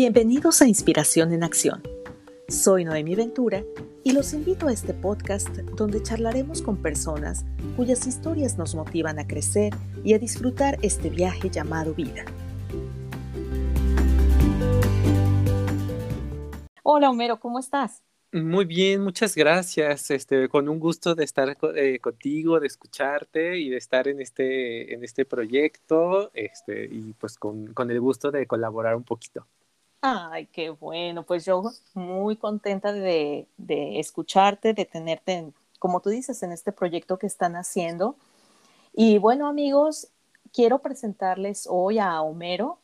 [0.00, 1.82] Bienvenidos a Inspiración en Acción.
[2.46, 3.64] Soy Noemi Ventura
[4.04, 7.44] y los invito a este podcast donde charlaremos con personas
[7.76, 9.74] cuyas historias nos motivan a crecer
[10.04, 12.24] y a disfrutar este viaje llamado vida.
[16.84, 18.00] Hola Homero, ¿cómo estás?
[18.30, 20.12] Muy bien, muchas gracias.
[20.12, 24.94] Este, con un gusto de estar eh, contigo, de escucharte y de estar en este,
[24.94, 29.44] en este proyecto, este, y pues con, con el gusto de colaborar un poquito.
[30.00, 31.24] Ay, qué bueno.
[31.24, 31.62] Pues yo
[31.94, 33.48] muy contenta de,
[33.98, 38.16] escucharte, de tenerte, como tú dices, en este proyecto que están haciendo.
[38.92, 40.08] Y bueno, amigos,
[40.52, 42.78] quiero presentarles hoy a Homero.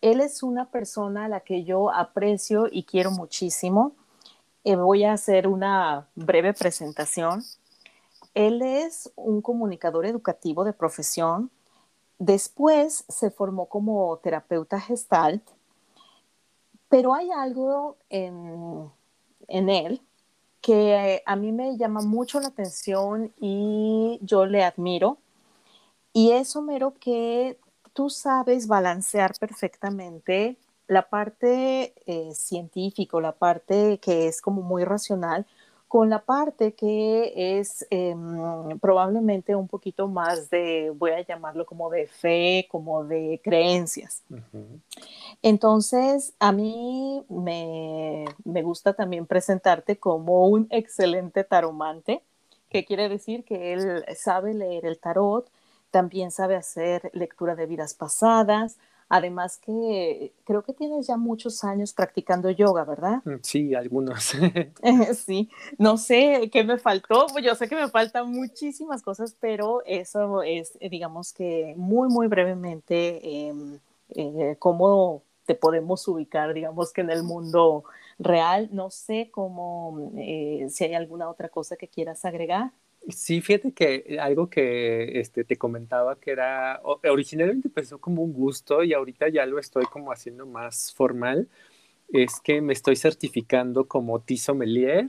[0.00, 3.92] Él es una persona a la que yo aprecio y quiero muchísimo.
[4.64, 7.44] Eh, voy a hacer una breve presentación.
[8.34, 11.50] Él es un comunicador educativo de profesión.
[12.18, 15.42] Después se formó como terapeuta gestalt
[16.92, 18.90] pero hay algo en,
[19.48, 20.02] él
[20.60, 25.16] que a mí me llama mucho la atención y yo le admiro.
[26.12, 27.58] Y es, Homero, que
[27.94, 35.46] tú sabes balancear perfectamente la parte eh, científica, la parte que es como muy racional,
[35.92, 41.90] con la parte que es em, probablemente un poquito más de, voy a llamarlo como
[41.90, 44.22] de fe, como de creencias.
[45.42, 52.22] Entonces, a mí me, me, gusta también presentarte como un excelente taromante,
[52.70, 55.50] que quiere decir que él sabe leer el tarot,
[55.90, 58.78] también sabe hacer lectura de vidas pasadas,
[59.14, 63.20] Además que creo que tienes ya muchos años practicando yoga, ¿verdad?
[63.26, 64.32] Mm, sí, algunos.
[65.26, 69.82] sí, no sé qué me faltó, pues yo sé que me faltan muchísimas cosas, pero
[69.84, 73.78] eso es, digamos que muy, muy brevemente, em,
[74.14, 77.84] eh, cómo te podemos ubicar, digamos que en el mundo
[78.18, 78.70] real.
[78.72, 82.72] No sé cómo, eh, si hay alguna otra cosa que quieras agregar.
[83.08, 88.84] Sí, fíjate que algo que este, te comentaba que era, originalmente empezó como un gusto
[88.84, 91.48] y ahorita ya lo estoy como haciendo más formal,
[92.12, 95.08] es que me estoy certificando como Tiso Melier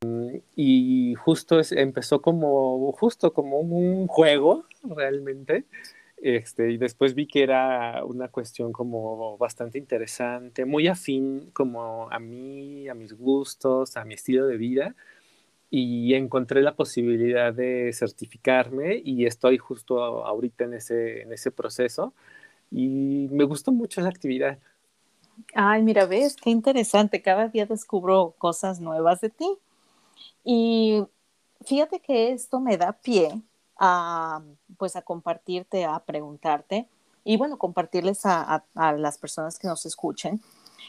[0.00, 5.64] mm, y justo empezó como, justo como un juego realmente,
[6.16, 12.18] este, y después vi que era una cuestión como bastante interesante, muy afín como a
[12.18, 14.96] mí, a mis gustos, a mi estilo de vida
[15.70, 22.14] y encontré la posibilidad de certificarme y estoy justo ahorita en ese, en ese proceso
[22.70, 24.58] y me gustó mucho la actividad.
[25.54, 29.58] Ay, mira, ves, qué interesante, cada día descubro cosas nuevas de ti.
[30.44, 31.04] Y
[31.64, 33.40] fíjate que esto me da pie
[33.78, 34.42] a,
[34.78, 36.88] pues, a compartirte, a preguntarte
[37.24, 40.40] y bueno, compartirles a, a las personas que nos escuchen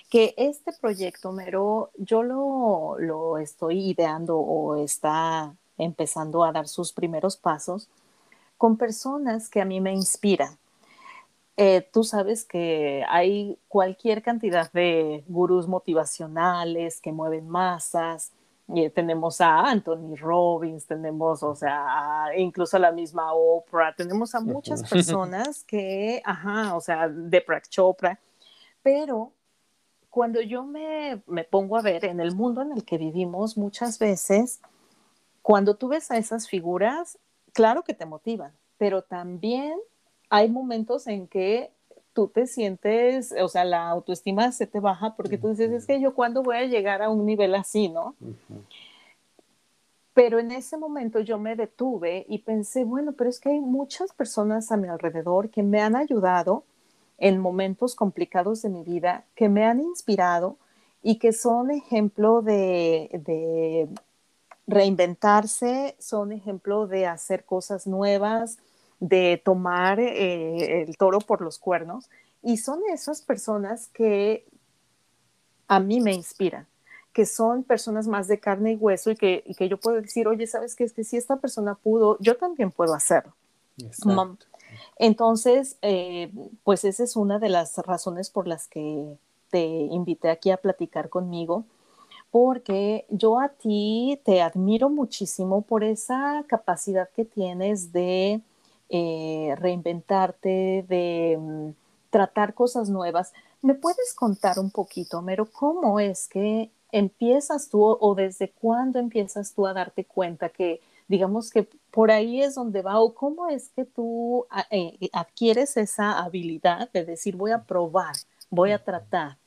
[0.09, 7.37] que este proyecto, Mero, yo lo, estoy ideando o está empezando a dar sus primeros
[7.37, 7.89] pasos
[8.57, 10.57] con personas que a mí me inspiran.
[11.55, 18.31] Eh, tú sabes que hay cualquier cantidad de gurús motivacionales que mueven masas.
[18.75, 24.41] Eh, tenemos a Anthony Robbins, tenemos, o sea, incluso a la misma Oprah, tenemos a
[24.41, 28.19] muchas personas que, ajá, o sea, de Chopra,
[28.81, 29.33] pero
[30.19, 34.59] cuando yo me, pongo a ver en el mundo en el que vivimos, muchas veces,
[35.41, 37.17] cuando tú ves a esas figuras,
[37.53, 39.79] claro que te motivan, pero también
[40.29, 41.71] hay momentos en que
[42.11, 46.01] tú te sientes, o sea, la autoestima se te baja porque tú dices, es que
[46.01, 48.13] yo cuándo voy a llegar a un nivel así, ¿no?
[50.13, 54.11] Pero en ese momento yo me detuve y pensé, bueno, pero es que hay muchas
[54.11, 56.65] personas a mi alrededor que me han ayudado
[57.19, 60.57] en momentos complicados de mi vida que me han inspirado
[61.01, 63.89] y que son ejemplo de,
[64.67, 68.59] reinventarse, son ejemplo de hacer cosas nuevas,
[68.99, 72.09] de tomar eh, el toro por los cuernos.
[72.41, 74.45] Y son esas personas que
[75.67, 76.67] a mí me inspiran,
[77.13, 80.75] que son personas más de carne y hueso y que, yo puedo decir, oye, ¿sabes
[80.75, 80.83] qué?
[80.83, 83.33] Es que si esta persona pudo, yo también puedo hacerlo.
[84.97, 86.31] Entonces, eh,
[86.63, 89.17] pues esa es una de las razones por las que
[89.49, 91.65] te invité aquí a platicar conmigo,
[92.31, 98.41] porque yo a ti te admiro muchísimo por esa capacidad que tienes de
[98.89, 101.69] eh, reinventarte, de mm,
[102.09, 103.33] tratar cosas nuevas.
[103.61, 109.53] ¿Me puedes contar un poquito, Mero, cómo es que empiezas tú o desde cuándo empiezas
[109.53, 113.69] tú a darte cuenta que digamos que por ahí es donde va, o cómo es
[113.69, 118.15] que tú ah, eh, adquieres esa habilidad de decir, voy a probar,
[118.49, 119.37] voy a tratar.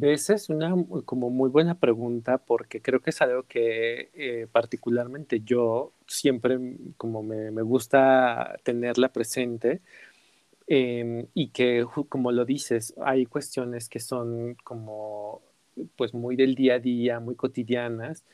[0.00, 0.76] Esa es una
[1.06, 6.58] como muy buena pregunta porque creo que es algo que eh, particularmente yo siempre
[6.98, 9.80] como me, me gusta tenerla presente
[10.66, 15.40] em, y que como lo dices, hay cuestiones que son como
[15.96, 18.24] pues muy del día a día, muy cotidianas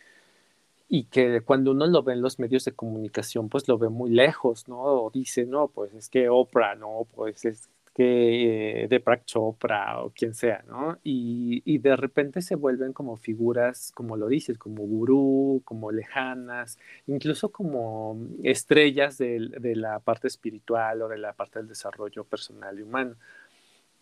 [0.94, 4.10] y que cuando uno lo ve en los medios de comunicación, pues lo ve muy
[4.10, 4.78] lejos, ¿no?
[4.80, 10.10] O dice, no, pues es que Oprah, no, pues es que de Prak Chopra o
[10.10, 10.98] quien sea, ¿no?
[11.02, 16.78] Y, y, de repente se vuelven como figuras, como lo dices, como gurú, como lejanas,
[17.08, 22.78] incluso como estrellas de, de la parte espiritual o de la parte del desarrollo personal
[22.78, 23.16] y humano.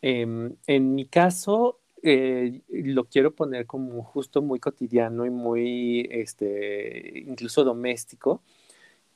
[0.02, 7.20] Eh, en mi caso, eh, lo quiero poner como justo muy cotidiano y muy, este,
[7.26, 8.42] incluso doméstico,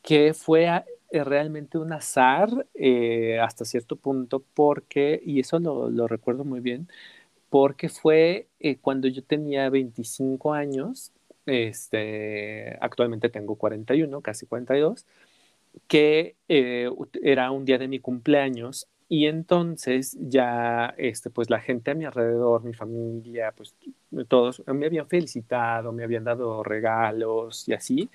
[0.03, 0.67] que fue
[1.11, 6.61] eh, realmente un azar eh, hasta cierto punto porque, y eso lo, lo recuerdo muy
[6.61, 6.88] bien,
[7.50, 11.12] porque fue eh, cuando yo tenía 25 años,
[11.47, 15.06] este, actualmente tengo 41, casi 42,
[15.88, 21.94] que era un día de mi cumpleaños y entonces ya, este, pues la gente a
[21.94, 23.76] mi alrededor, mi familia, pues
[24.29, 28.11] todos me habían felicitado, me habían dado regalos y así.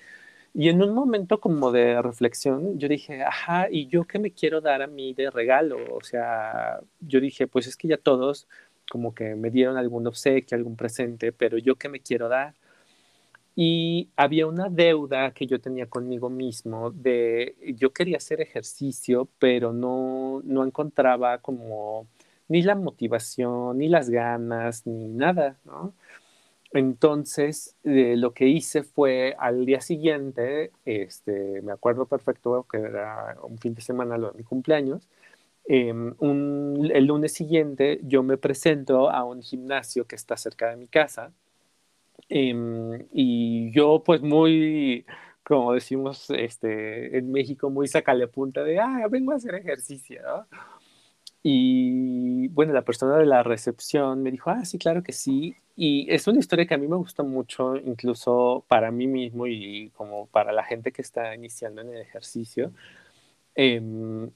[0.54, 4.60] Y en un momento como de reflexión, yo dije, ajá, ¿y yo qué me quiero
[4.60, 5.78] dar a mí de regalo?
[5.96, 8.48] O sea, yo dije, pues es que ya todos
[8.90, 12.54] como que me dieron algún obsequio, algún presente, pero yo qué me quiero dar.
[13.54, 19.72] Y había una deuda que yo tenía conmigo mismo de, yo quería hacer ejercicio, pero
[19.72, 22.06] no, no encontraba como
[22.48, 25.58] ni la motivación, ni las ganas, ni nada.
[26.72, 33.36] Entonces, eh, lo que hice fue al día siguiente, este, me acuerdo perfecto que era
[33.42, 35.08] un fin de semana lo de mi cumpleaños,
[35.66, 36.14] em,
[36.92, 41.32] el lunes siguiente yo me presento a un gimnasio que está cerca de mi casa
[42.28, 45.06] em, y yo pues muy,
[45.42, 50.46] como decimos este, en México, muy sacale punta de, ah, vengo a hacer ejercicio, ¿no?
[51.42, 55.56] Y bueno, la persona de la recepción me dijo, ah, sí, claro que sí.
[55.76, 59.90] Y es una historia que a mí me gusta mucho, incluso para mí mismo y
[59.96, 62.72] como para la gente que está iniciando en el ejercicio.
[63.54, 64.30] Em,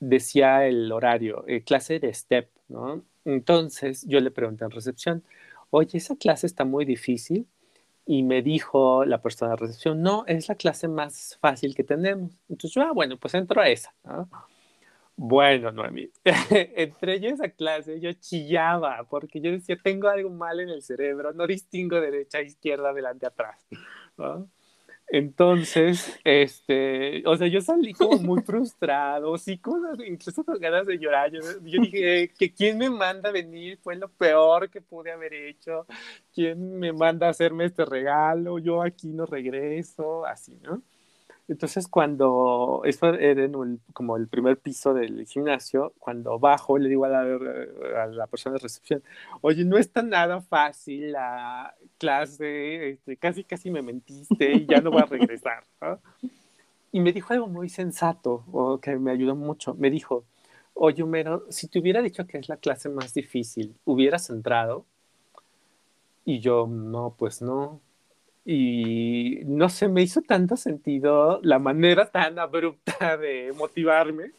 [0.00, 3.02] decía el horario, eh, clase de STEP, ¿no?
[3.24, 5.24] Entonces yo le pregunté en recepción,
[5.70, 7.46] oye, esa clase está muy difícil.
[8.08, 12.30] Y me dijo la persona de recepción, no, es la clase más fácil que tenemos.
[12.48, 14.28] Entonces yo, ah, bueno, pues entro a esa, ¿no?
[15.16, 16.10] Bueno, Noemí,
[16.50, 21.32] entré yo esa clase, yo chillaba porque yo decía, tengo algo mal en el cerebro,
[21.32, 23.66] no distingo derecha, izquierda, adelante, atrás.
[24.18, 24.48] ¿no?
[25.08, 30.98] Entonces, este, o sea, yo salí como muy frustrado, sí, cosas, incluso con ganas de
[30.98, 31.30] llorar.
[31.30, 35.32] Yo, yo dije, que quién me manda a venir fue lo peor que pude haber
[35.32, 35.86] hecho,
[36.34, 40.82] quién me manda a hacerme este regalo, yo aquí no regreso, así, ¿no?
[41.48, 43.48] Entonces, cuando, esto era
[43.92, 49.02] como el primer piso del gimnasio, cuando bajo, le digo a la, persona de recepción,
[49.42, 54.90] oye, no está nada fácil la clase, este, casi, casi me mentiste y ya no
[54.90, 55.62] voy a regresar.
[56.90, 59.74] Y me dijo algo muy sensato, o que me ayudó mucho.
[59.74, 60.24] Me dijo,
[60.74, 64.84] oye, Homero, si te hubiera dicho que es la clase más difícil, ¿hubieras entrado?
[66.24, 67.80] Y yo, no, pues no
[68.48, 74.30] y no sé, me hizo tanto sentido la manera tan abrupta de motivarme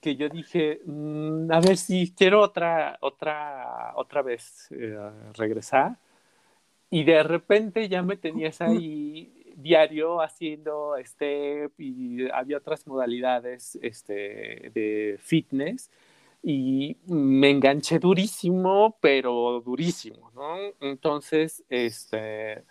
[0.00, 4.96] que yo dije, mm, a ver si quiero otra, otra, otra vez eh,
[5.34, 5.98] regresar.
[6.88, 14.70] Y de repente ya me tenías ahí diario haciendo step y había otras modalidades este,
[14.74, 15.90] de fitness
[16.42, 20.56] y me enganché durísimo, pero durísimo, ¿no?
[20.80, 22.64] Entonces, este,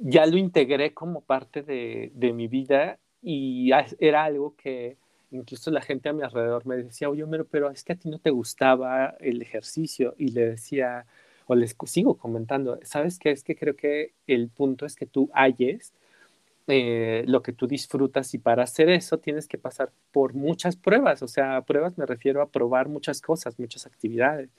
[0.00, 4.96] ya lo integré como parte de, de, mi vida y era algo que
[5.30, 8.18] incluso la gente a mi alrededor me decía, oye, pero es que a ti no
[8.18, 11.06] te gustaba el ejercicio y le decía,
[11.46, 13.30] o les sigo comentando, ¿sabes qué?
[13.30, 15.92] Es que creo que el punto es que tú halles
[16.66, 21.22] eh, lo que tú disfrutas y para hacer eso tienes que pasar por muchas pruebas,
[21.22, 24.50] o sea, pruebas me refiero a probar muchas cosas, muchas actividades.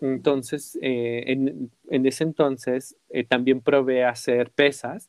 [0.00, 5.08] Entonces, eh, en, en, ese entonces eh, también probé a hacer pesas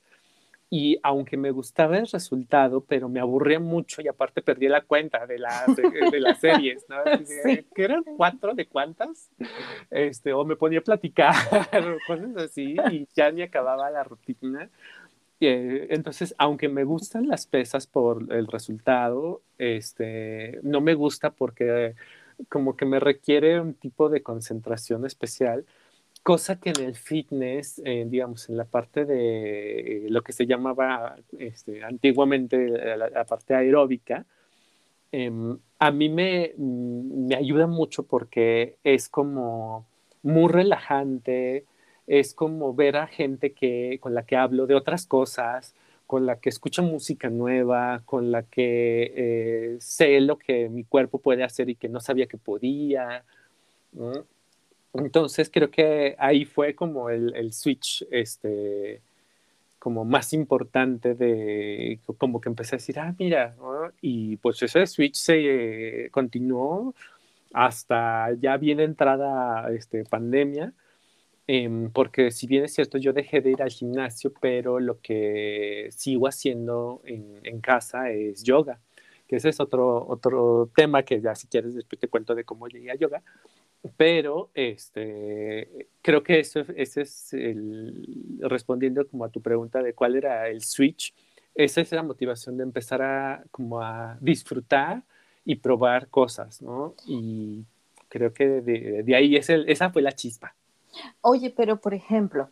[0.69, 5.25] y aunque me gustaba el resultado, pero me aburría mucho y aparte perdí la cuenta
[5.25, 6.97] de las, de, las series, ¿no?
[7.25, 7.65] Sí.
[7.73, 9.29] ¿Que eran cuatro de cuántas?
[9.89, 11.33] Este, o me ponía a platicar,
[12.07, 14.69] cosas así, y ya ni acababa la rutina.
[15.39, 21.96] Entonces, aunque me gustan las pesas por el resultado, este, no me gusta porque
[22.50, 25.65] como que me requiere un tipo de concentración especial,
[26.24, 31.15] cosa que en el fitness, eh, digamos, en la parte de lo que se llamaba
[31.38, 32.67] este, antiguamente
[32.98, 34.25] la, parte aeróbica,
[35.12, 36.53] em, a mí me
[37.36, 39.88] ayuda mucho porque es como
[40.24, 41.65] muy relajante,
[42.07, 45.75] es como ver a gente que, con la que hablo de otras cosas,
[46.07, 51.19] con la que escucho música nueva, con la que eh, sé lo que mi cuerpo
[51.19, 53.25] puede hacer y que no sabía que podía.
[54.93, 59.01] Entonces creo que ahí fue como el, switch, este,
[59.79, 63.53] como más importante de, como que empecé a decir, ah, mira,
[64.01, 66.95] y pues ese switch se continuó
[67.53, 70.73] hasta ya bien entrada este, pandemia
[71.47, 75.87] Em, porque si bien es cierto, yo dejé de ir al gimnasio, pero lo que
[75.91, 78.81] sigo haciendo en, en casa es yoga,
[79.27, 82.67] que ese es otro, otro tema que ya si quieres después te cuento de cómo
[82.67, 83.23] llegué a yoga,
[83.95, 90.15] pero este, creo que eso, ese es el, respondiendo como a tu pregunta de cuál
[90.15, 91.13] era el switch,
[91.55, 95.03] esa es la motivación de empezar a, como a disfrutar
[95.45, 96.93] y probar cosas, ¿no?
[97.07, 97.63] Y
[98.09, 100.53] creo que de, de ahí es el, esa fue la chispa.
[101.21, 102.49] Oye, pero por ejemplo,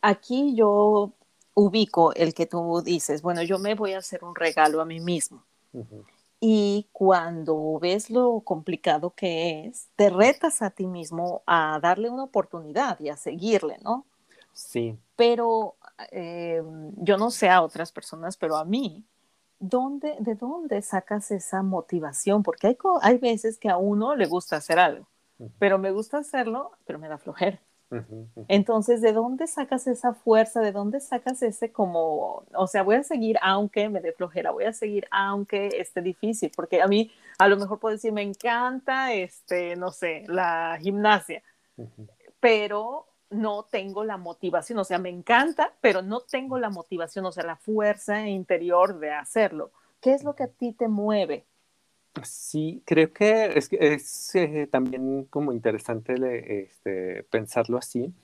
[0.00, 1.12] aquí yo
[1.54, 5.00] ubico el que tú dices, bueno, yo me voy a hacer un regalo a mí
[5.00, 5.44] mismo.
[6.40, 12.24] Y cuando ves lo complicado que es, te retas a ti mismo a darle una
[12.24, 14.06] oportunidad y a seguirle, ¿no?
[14.52, 14.96] Sí.
[15.16, 15.74] Pero
[16.12, 16.62] eh,
[16.96, 19.04] yo no sé a otras personas, pero a mí,
[19.58, 22.44] ¿dónde, ¿de dónde sacas esa motivación?
[22.44, 25.08] Porque hay, hay veces que a uno le gusta hacer algo,
[25.58, 27.60] pero me gusta hacerlo, pero me da flojera.
[28.48, 30.60] Entonces, ¿de dónde sacas esa fuerza?
[30.60, 34.64] ¿De dónde sacas ese como, o sea, voy a seguir aunque me dé flojera, voy
[34.64, 36.52] a seguir aunque esté difícil?
[36.54, 41.42] Porque a mí a lo mejor puedo decir, me encanta, este, no sé, la gimnasia,
[42.40, 47.32] pero no tengo la motivación, o sea, me encanta, pero no tengo la motivación, o
[47.32, 49.70] sea, la fuerza interior de hacerlo.
[50.00, 51.46] ¿Qué es lo que a ti te mueve?
[52.24, 56.14] Sí, creo que es, eh, también como interesante
[56.62, 58.14] este, pensarlo así,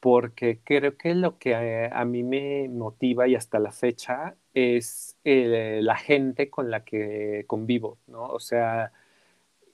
[0.00, 1.54] porque creo que lo que
[1.92, 7.44] a, mí me motiva y hasta la fecha es eh, la gente con la que
[7.46, 8.24] convivo, ¿no?
[8.26, 8.92] O sea,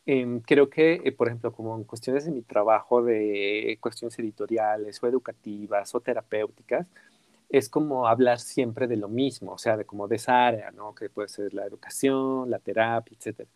[0.07, 5.03] em, creo que, eh, por ejemplo, como en cuestiones de mi trabajo, de cuestiones editoriales
[5.03, 6.87] o educativas o terapéuticas,
[7.49, 10.95] es como hablar siempre de lo mismo, o sea, de como de esa área, ¿no?
[10.95, 13.49] Que puede ser la educación, la terapia, etc.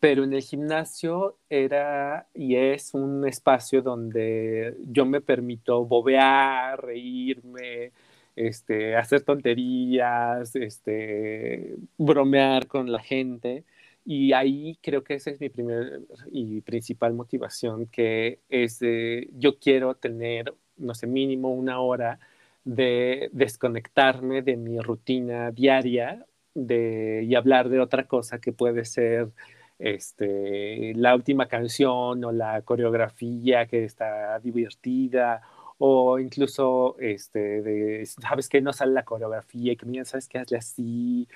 [0.00, 7.92] Pero en el gimnasio era y es un espacio donde yo me permito bobear, reírme,
[8.36, 13.64] este, hacer tonterías, este, bromear con la gente.
[14.04, 15.98] Y ahí creo que esa es mi primera
[16.30, 22.20] y principal motivación, que es de, yo quiero tener, no sé, mínimo una hora
[22.64, 29.30] de desconectarme de mi rutina diaria de, y hablar de otra cosa que puede ser
[29.78, 35.42] este, la última canción o la coreografía que está divertida
[35.78, 40.38] o incluso este, de, sabes que no sale la coreografía y que miren, sabes que
[40.38, 41.28] hazle así.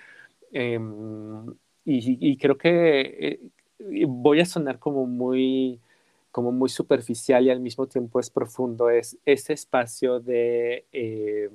[0.53, 1.47] Em,
[1.85, 3.01] y, y, creo que
[3.81, 5.81] eh, voy a sonar como muy
[6.31, 11.51] como muy superficial y al mismo tiempo es profundo, es ese espacio de eh,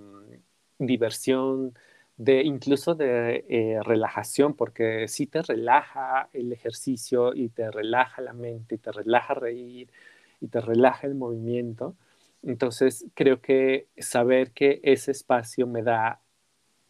[0.80, 1.74] diversión,
[2.17, 8.34] de incluso de eh, relajación, porque sí te relaja el ejercicio y te relaja la
[8.34, 9.91] mente y te relaja reír
[10.39, 11.95] y te relaja el movimiento.
[12.43, 16.22] Entonces creo que saber que ese espacio me da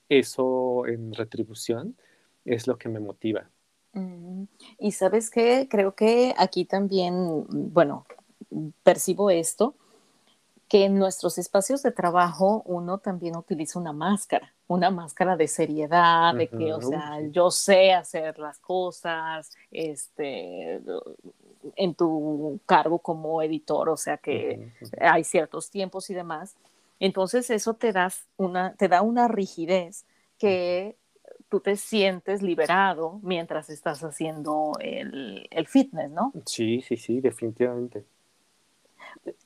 [0.09, 1.95] eso en retribución
[2.43, 3.49] es lo que me motiva.
[3.93, 4.43] Mm,
[4.77, 8.05] y sabes qué, creo que aquí también, bueno,
[8.83, 9.75] percibo esto,
[10.67, 16.33] que en nuestros espacios de trabajo uno también utiliza una máscara, una máscara de seriedad,
[16.33, 20.81] de que, o sea, yo sé hacer las cosas, este,
[21.75, 26.55] en tu cargo como editor, o sea que hay ciertos tiempos y demás.
[26.99, 30.05] Entonces eso te, das una, te da una rigidez
[30.39, 30.95] que
[31.49, 36.33] tú te sientes liberado mientras estás haciendo el, el fitness, ¿no?
[36.45, 38.03] Sí, sí, sí, definitivamente.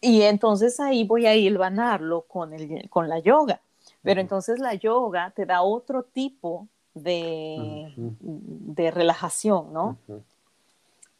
[0.01, 3.61] Y entonces ahí voy a hilvanarlo con, el, con la yoga.
[4.01, 9.97] Pero entonces la yoga te da otro tipo de, de relajación, ¿no?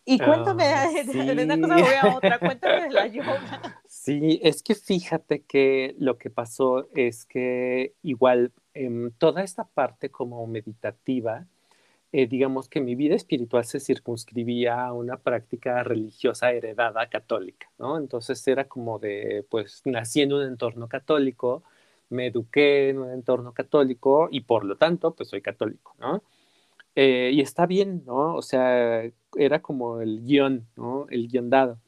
[0.06, 3.82] Y cuéntame, ah, de una cosa voy a otra, cuéntame de la yoga.
[3.88, 8.52] Sí, es que fíjate que lo que pasó es que igual
[9.20, 11.46] toda esta parte como meditativa,
[12.12, 18.00] eh, digamos que mi vida espiritual se circunscribía a una práctica religiosa heredada católica, ¿no?
[18.00, 21.62] Entonces era como de, pues nací en un entorno católico,
[22.10, 26.24] me eduqué en un entorno católico y por lo tanto, pues soy católico, ¿no?
[26.96, 28.36] Eh, y está bien, ¿no?
[28.36, 29.04] O sea,
[29.36, 31.08] era como el guion, ¿no?
[31.10, 31.80] El guion dado.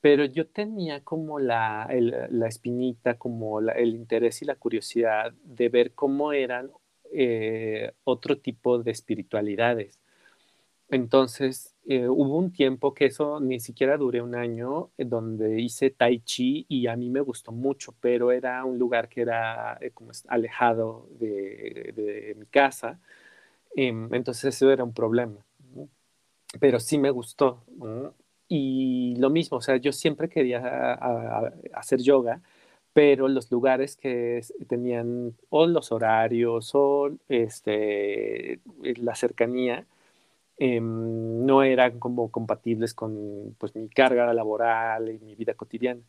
[0.00, 1.88] Pero yo tenía como la,
[2.30, 6.70] la espinita, como el interés y la curiosidad de ver cómo eran
[7.12, 9.98] eh, otro tipo de espiritualidades.
[10.88, 16.20] Entonces, eh, hubo un tiempo que eso ni siquiera duré un año, donde hice tai
[16.20, 21.08] chi y a mí me gustó mucho, pero era un lugar que era como alejado
[21.18, 23.00] de, de mi casa
[23.76, 25.44] Em, entonces eso era un problema.
[26.58, 27.62] Pero sí me gustó.
[28.48, 30.94] Y lo mismo, o sea, yo siempre quería
[31.74, 32.42] hacer yoga,
[32.92, 39.86] pero los lugares que tenían o los horarios o este, la cercanía
[40.60, 46.02] em, no eran como compatibles con pues, mi carga laboral y mi vida cotidiana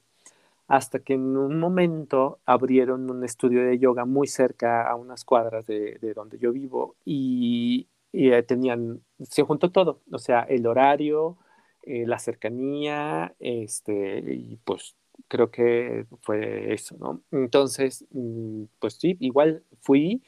[0.71, 5.67] hasta que en un momento abrieron un estudio de yoga muy cerca a unas cuadras
[5.67, 11.37] de, donde yo vivo y, eh, tenían, se juntó todo, o sea, el horario,
[11.83, 14.95] eh, la cercanía, este, y pues
[15.27, 17.21] creo que fue eso, ¿no?
[17.31, 20.21] Entonces, mm, pues sí, igual fui,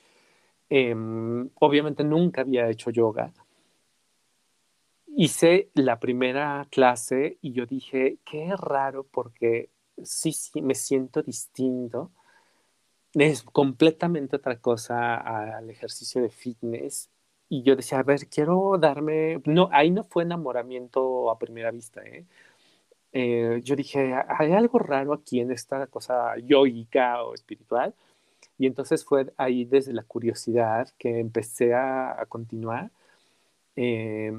[0.69, 3.33] em, obviamente nunca había hecho yoga,
[5.15, 9.69] hice la primera clase y yo dije, qué raro porque
[10.03, 12.11] sí, sí, me siento distinto.
[13.13, 17.09] Es completamente otra cosa al ejercicio de fitness.
[17.49, 19.41] Y yo decía, a ver, quiero darme...
[19.45, 22.25] No, ahí no fue enamoramiento a primera vista, ¿eh?
[23.13, 27.93] Eh, yo dije, hay algo raro aquí en esta cosa yoica o espiritual.
[28.57, 32.91] Y entonces fue ahí desde la curiosidad que empecé a, continuar
[33.75, 34.33] eh,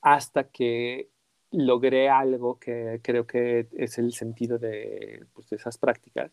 [0.00, 1.08] hasta que
[1.50, 6.30] logré algo que creo que es el sentido de, pues, de esas prácticas,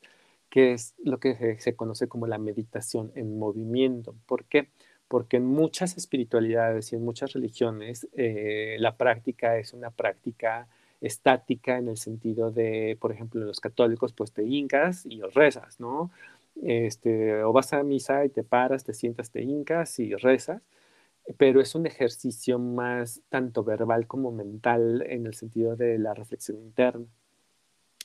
[0.49, 4.15] que es lo que se, conoce como la meditación en movimiento.
[4.25, 4.69] ¿Por qué?
[5.07, 10.67] Porque en muchas espiritualidades y en muchas religiones eh, la práctica es una práctica
[11.01, 16.11] estática en el sentido de, por ejemplo, los católicos, pues te hincas y rezas, ¿no?
[16.63, 20.61] Este, o vas a misa y te paras, te sientas, te hincas y rezas
[21.37, 26.57] pero es un ejercicio más tanto verbal como mental en el sentido de la reflexión
[26.57, 27.05] interna.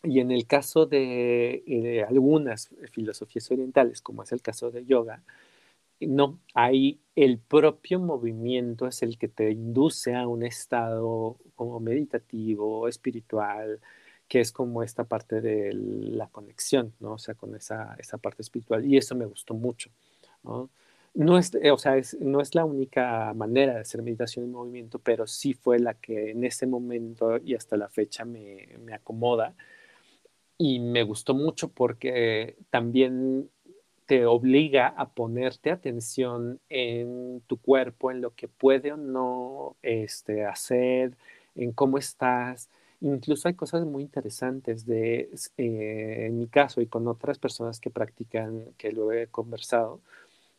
[0.02, 5.22] Y en el caso de, eh, algunas filosofías orientales, como es el caso de yoga,
[6.00, 12.88] no, ahí el propio movimiento es el que te induce a un estado como meditativo,
[12.88, 13.80] espiritual,
[14.28, 17.14] que es como esta parte de la conexión, ¿no?
[17.14, 18.84] O sea, con esa, esa parte espiritual.
[18.86, 19.90] Y eso me gustó mucho,
[20.42, 20.70] ¿no?
[21.14, 24.98] No es, eh, o sea, no es la única manera de hacer meditación en movimiento,
[24.98, 29.54] pero sí fue la que en ese momento y hasta la fecha me, me acomoda.
[30.58, 33.48] Y me gustó mucho porque también
[34.10, 40.44] te obliga a ponerte atención en tu cuerpo, en lo que puede o no este,
[40.44, 41.16] hacer,
[41.54, 42.68] en cómo estás.
[43.00, 47.90] Incluso hay cosas muy interesantes de, eh, en mi caso y con otras personas que
[47.90, 50.00] practican, que lo he conversado,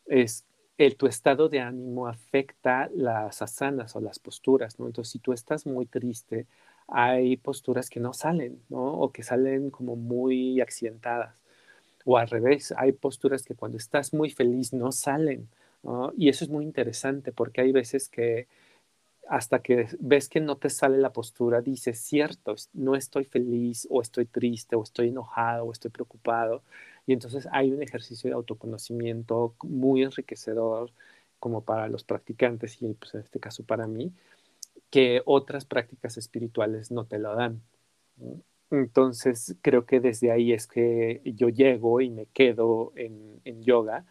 [0.06, 0.46] es
[0.78, 4.88] el, tu estado de ánimo afecta las asanas o las posturas, ¿no?
[4.88, 6.48] Entonces, si tú estás muy triste,
[6.88, 8.94] hay posturas que no salen, ¿no?
[9.00, 11.36] O que salen como muy accidentadas.
[12.06, 15.50] O al revés, hay posturas que cuando estás muy feliz no salen.
[16.18, 18.48] Y eso es muy interesante porque hay veces que
[19.30, 24.02] hasta que ves que no te sale la postura, dices, cierto, no estoy feliz o
[24.02, 26.64] estoy triste o estoy enojado o estoy preocupado.
[27.08, 30.92] Y entonces hay un ejercicio de autoconocimiento muy enriquecedor
[31.40, 34.14] como para los practicantes y pues en este caso para mí,
[34.92, 37.62] que otras prácticas espirituales no te lo dan.
[38.72, 44.06] Entonces creo que desde ahí es que yo llego y me quedo en, yoga,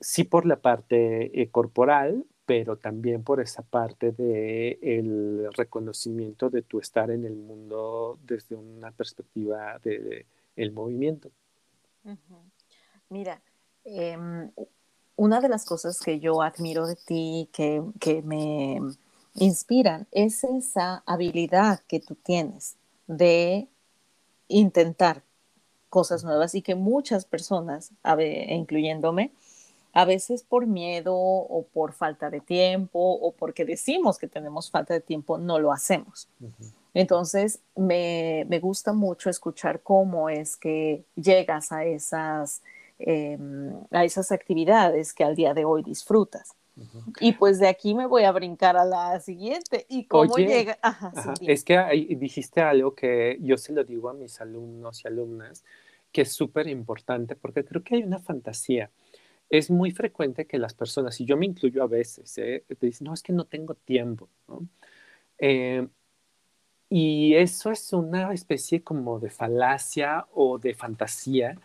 [0.00, 6.62] sí por la parte eh, corporal, pero también por esa parte de el reconocimiento de
[6.62, 11.30] tu estar en el mundo desde una perspectiva de, el movimiento.
[13.08, 13.42] Mira,
[13.84, 14.50] em,
[15.16, 18.78] una de las cosas que yo admiro de ti, que, que me
[19.34, 23.68] inspiran, es esa habilidad que tú tienes de
[24.48, 25.22] intentar
[25.88, 27.92] cosas nuevas y que muchas personas,
[28.48, 29.32] incluyéndome,
[29.92, 34.94] a veces por miedo o por falta de tiempo o porque decimos que tenemos falta
[34.94, 36.28] de tiempo, no lo hacemos.
[36.94, 42.62] Entonces, me, gusta mucho escuchar cómo es que llegas a esas,
[42.98, 46.54] em, a esas actividades que al día de hoy disfrutas.
[47.20, 49.84] Y pues de aquí me voy a brincar a la siguiente.
[49.88, 50.78] ¿Y cómo llega?
[51.42, 51.78] es que
[52.18, 55.64] dijiste algo que yo se lo digo a mis alumnos y alumnas,
[56.10, 58.90] que es súper importante porque creo que hay una fantasía.
[59.50, 62.64] Es muy frecuente que las personas, y yo me incluyo a veces, ¿eh?
[62.66, 64.30] te dicen, no, es que no tengo tiempo.
[65.36, 65.86] Eh,
[66.94, 71.56] y eso es una especie como de falacia o de fantasía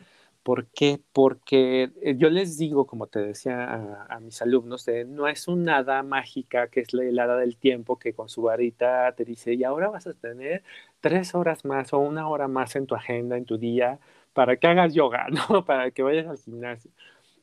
[0.48, 1.02] ¿Por qué?
[1.12, 6.04] Porque eh, yo les digo, como te decía a, mis alumnos, no es una hada
[6.04, 9.90] mágica que es la helada del tiempo que con su varita te dice, y ahora
[9.90, 10.63] vas a tener
[11.02, 14.00] tres horas más o una hora más en tu agenda, en tu día,
[14.32, 15.66] para que hagas yoga, ¿no?
[15.66, 16.92] Para que vayas al gimnasio.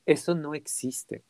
[0.07, 1.23] Eso no existe.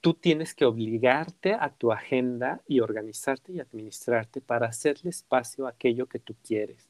[0.00, 5.70] Tú tienes que obligarte a tu agenda y organizarte y administrarte para hacerle espacio a
[5.70, 6.88] aquello que tú quieres.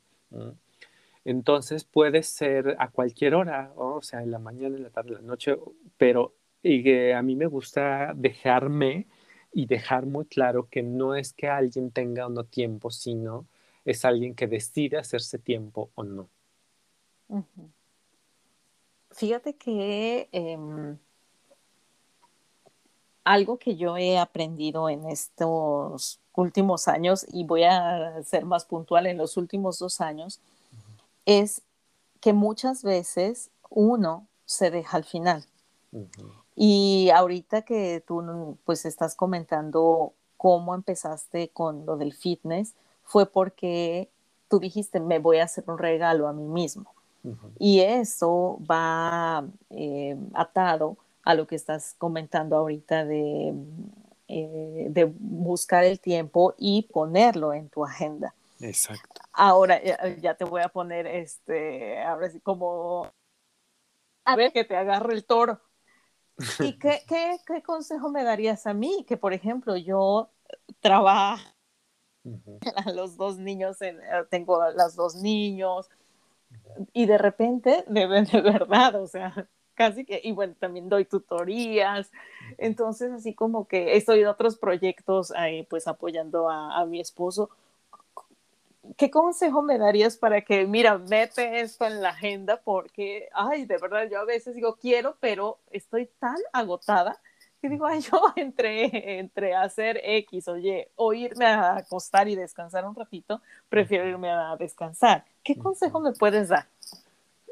[1.24, 5.16] Entonces puede ser a cualquier hora, o sea, en la mañana, en la tarde, en
[5.16, 5.56] la noche,
[5.96, 9.06] pero a mí me gusta dejarme
[9.52, 13.46] y dejar muy claro que no es que alguien tenga o no tiempo, sino
[13.84, 16.28] es alguien que decide hacerse tiempo o no.
[19.10, 20.96] Fíjate que em,
[23.30, 29.06] algo que yo he aprendido en estos últimos años, y voy a ser más puntual
[29.06, 30.40] en los últimos dos años,
[31.26, 31.62] es
[32.20, 35.44] que muchas veces uno se deja al final.
[36.56, 44.10] Y ahorita que tú pues estás comentando cómo empezaste con lo del fitness, fue porque
[44.48, 46.92] tú dijiste, me voy a hacer un regalo a mí mismo.
[47.60, 50.96] Y eso va eh, atado
[51.30, 53.54] a lo que estás comentando ahorita de,
[54.26, 58.34] eh, de buscar el tiempo y ponerlo en tu agenda.
[58.60, 59.20] Exacto.
[59.32, 59.80] Ahora
[60.16, 63.10] ya, te voy a poner este, ahora sí como
[64.24, 65.60] a ver que te agarre el toro.
[66.58, 69.04] ¿Y qué, qué, qué, consejo me darías a mí?
[69.06, 70.30] Que por ejemplo yo
[70.80, 71.42] trabajo
[72.76, 75.88] a los dos niños, en, eh, tengo a los dos niños
[76.92, 79.48] y de repente, de, de verdad, o sea,
[79.80, 82.12] casi que, y bueno, también doy tutorías,
[82.58, 87.48] entonces así como que estoy en otros proyectos ahí pues apoyando a, a mi esposo,
[88.98, 92.60] ¿qué consejo me darías para que, mira, mete esto en la agenda?
[92.62, 97.18] Porque, ay, de verdad, yo a veces digo, quiero, pero estoy tan agotada
[97.62, 102.36] que digo, ay, yo entre, entre hacer X o Y o irme a acostar y
[102.36, 103.40] descansar un ratito,
[103.70, 105.24] prefiero irme a descansar.
[105.42, 106.66] ¿Qué consejo me puedes dar?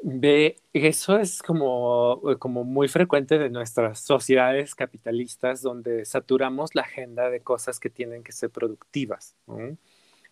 [0.01, 7.29] Ve, eso es como, como muy frecuente de nuestras sociedades capitalistas donde saturamos la agenda
[7.29, 9.35] de cosas que tienen que ser productivas.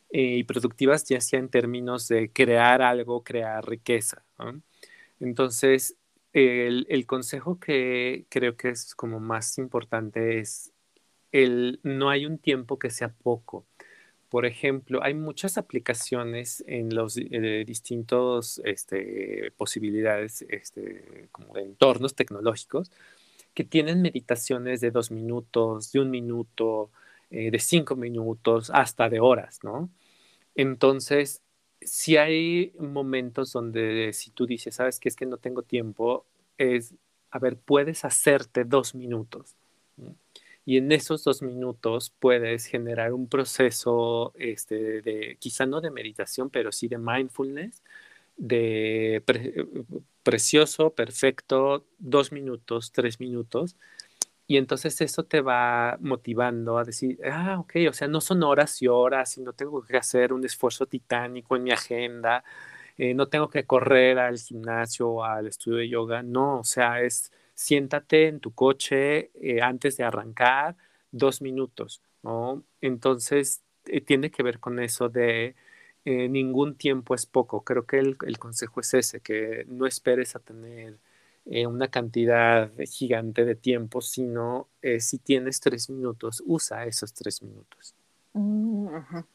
[0.10, 4.24] Eh, y productivas ya sea en términos de crear algo, crear riqueza.
[5.20, 5.98] Entonces,
[6.32, 10.72] el, el, consejo que creo que es como más importante es
[11.32, 13.66] el no hay un tiempo que sea poco.
[14.30, 22.16] Por ejemplo, hay muchas aplicaciones en los eh, distintos este, posibilidades este, como de entornos
[22.16, 22.92] tecnológicos
[23.54, 26.92] que tienen meditaciones de dos minutos, de un minuto,
[27.32, 29.90] eh, de cinco minutos, hasta de horas, ¿no?
[30.56, 31.42] Entonces,
[31.82, 36.26] si hay momentos donde si tú dices, sabes que es que no tengo tiempo,
[36.58, 36.94] es,
[37.32, 39.56] a ver, puedes hacerte dos minutos.
[40.68, 46.50] Y en esos dos minutos puedes generar un proceso este, de, quizá no de meditación,
[46.50, 47.82] pero sí de mindfulness,
[48.36, 49.24] de
[50.24, 53.78] precioso, perfecto, dos minutos, tres minutos,
[54.48, 58.82] y entonces eso te va motivando a decir, ah, ok, o sea, no son horas
[58.82, 62.44] y horas y no tengo que hacer un esfuerzo titánico en mi agenda,
[62.98, 67.02] eh, no tengo que correr al gimnasio o al estudio de yoga, no, o sea,
[67.02, 70.78] es siéntate en tu coche eh, antes de arrancar
[71.12, 72.64] dos minutos, ¿no?
[72.82, 75.56] Entonces, eh, tiene que ver con eso de
[76.06, 77.64] ningún tiempo es poco.
[77.66, 80.98] Creo que el, el consejo es ese, que no esperes a tener
[81.46, 87.42] eh, una cantidad gigante de tiempo, sino eh, si tienes tres minutos, usa esos tres
[87.42, 87.96] minutos.
[88.34, 88.88] Mm,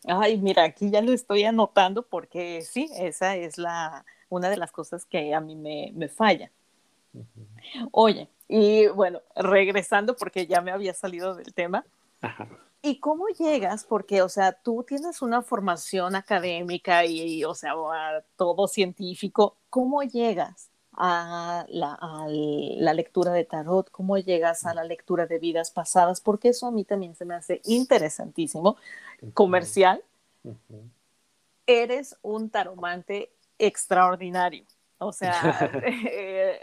[0.06, 4.72] Ay, mira, aquí ya lo estoy anotando porque sí, esa es la, una de las
[4.72, 6.52] cosas que a mí me, me falla.
[7.90, 11.85] Oye, y bueno, regresando porque ya me había salido del tema.
[12.83, 13.85] ¿Y cómo llegas?
[13.85, 17.75] Porque, o sea, tú tienes una formación académica y, o sea,
[18.37, 19.57] todo científico.
[19.70, 26.20] ¿Cómo llegas a la, lectura de tarot, cómo llegas a la lectura de vidas pasadas,
[26.20, 28.77] porque eso a mí también se me hace interesantísimo,
[29.35, 30.03] comercial.
[31.66, 34.64] Eres un taromante extraordinario.
[35.07, 36.61] O sea, eh,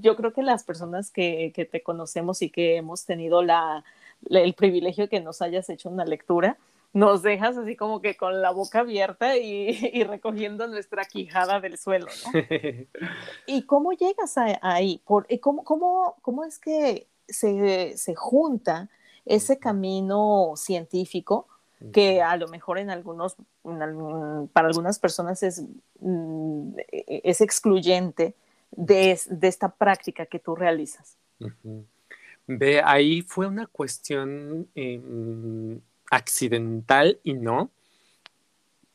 [0.00, 3.84] yo creo que las personas que, que, te conocemos y que hemos tenido la,
[4.30, 6.58] el privilegio de que nos hayas hecho una lectura,
[6.92, 11.76] nos dejas así como que con la boca abierta y, y recogiendo nuestra quijada del
[11.76, 12.40] suelo, ¿no?
[13.46, 15.02] ¿Y cómo llegas ahí?
[15.04, 18.88] Por, eh, ¿cómo, cómo, ¿Cómo es que se, se junta
[19.24, 21.48] ese camino científico
[21.92, 25.62] que a lo mejor en algunos, para algunas personas es,
[26.00, 28.34] mm, es excluyente
[28.70, 31.16] de, de, esta práctica que tú realizas.
[32.46, 37.70] Ve, ahí fue una cuestión em, accidental y no,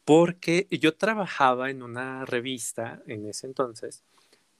[0.05, 4.03] porque yo trabajaba en una revista en ese entonces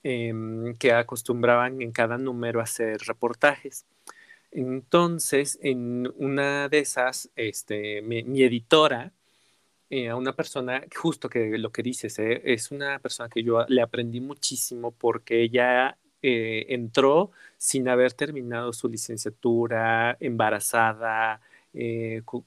[0.03, 3.85] em, que acostumbraban en cada número hacer reportajes.
[4.51, 9.13] Entonces, en una de esas, este, mi, editora,
[9.89, 13.65] eh, a una persona, justo que lo que dices, eh, es una persona que yo
[13.67, 21.41] le aprendí muchísimo porque ella eh, entró sin haber terminado su licenciatura, embarazada,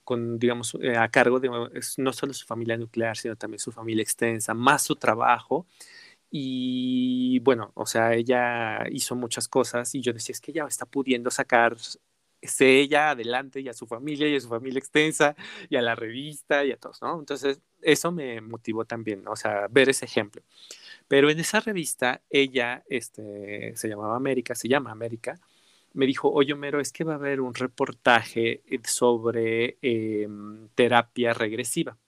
[0.05, 1.49] con, digamos, a cargo de
[1.99, 5.67] no solo su familia nuclear, sino también su familia extensa, más su trabajo.
[6.35, 10.87] Y bueno, o sea, ella hizo muchas cosas y yo decía, es que ella está
[10.87, 11.77] pudiendo sacar
[12.59, 15.37] ella adelante y a su familia y a su familia extensa
[15.69, 17.19] y a la revista y a todos, ¿no?
[17.19, 20.43] Entonces, eso me motivó también, o sea, ver ese ejemplo.
[21.09, 25.39] Pero en esa revista, ella, este, se llamaba América, se llama América,
[25.95, 31.99] me dijo, oye, Homero, es que va a haber un reportaje sobre em, terapia regresiva.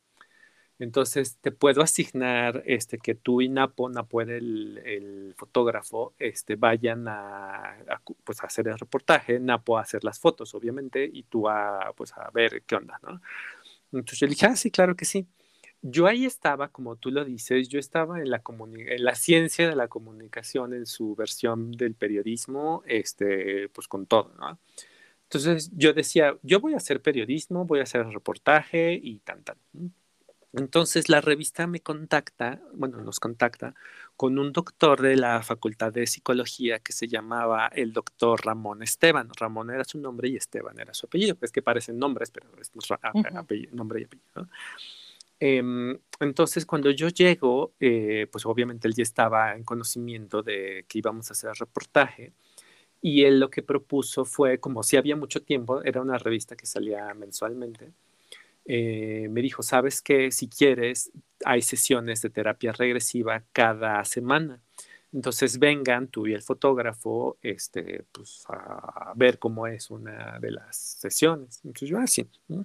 [0.79, 7.07] Entonces te puedo asignar este, que tú y Napo, Napo era el, fotógrafo, este, vayan
[7.09, 7.77] a,
[8.25, 12.13] pues, a hacer el reportaje, Napo a hacer las fotos, obviamente, y tú a, pues,
[12.33, 12.99] ver qué onda.
[13.93, 15.27] Entonces yo dije, ah, sí, claro que sí.
[15.83, 18.43] Yo ahí estaba, como tú lo dices, yo estaba en la,
[18.87, 24.33] en la ciencia de la comunicación, en su versión del periodismo, este, pues con todo.
[25.25, 29.59] Entonces yo decía, yo voy a hacer periodismo, voy a hacer reportaje y tan, tan.
[30.57, 33.75] Entonces la revista me contacta, bueno, nos contacta
[34.17, 39.29] con un doctor de la Facultad de Psicología que se llamaba el doctor Ramón Esteban.
[39.37, 41.37] Ramón era su nombre y Esteban era su apellido.
[41.41, 42.71] Es que parecen nombres, pero es
[43.73, 44.49] nombre y apellido.
[45.41, 50.99] Em, entonces, cuando yo llego, eh, pues obviamente él ya estaba en conocimiento de que
[50.99, 52.33] íbamos a hacer el reportaje.
[53.03, 56.67] Y él lo que propuso fue, como si había mucho tiempo, era una revista que
[56.67, 57.93] salía mensualmente,
[58.65, 61.11] eh, me dijo, sabes que si quieres,
[61.45, 64.61] hay sesiones de terapia regresiva cada semana.
[65.13, 70.77] Entonces vengan tú y el fotógrafo este, pues, a ver cómo es una de las
[70.77, 71.61] sesiones.
[71.65, 72.29] Entonces yo así.
[72.51, 72.65] Ah,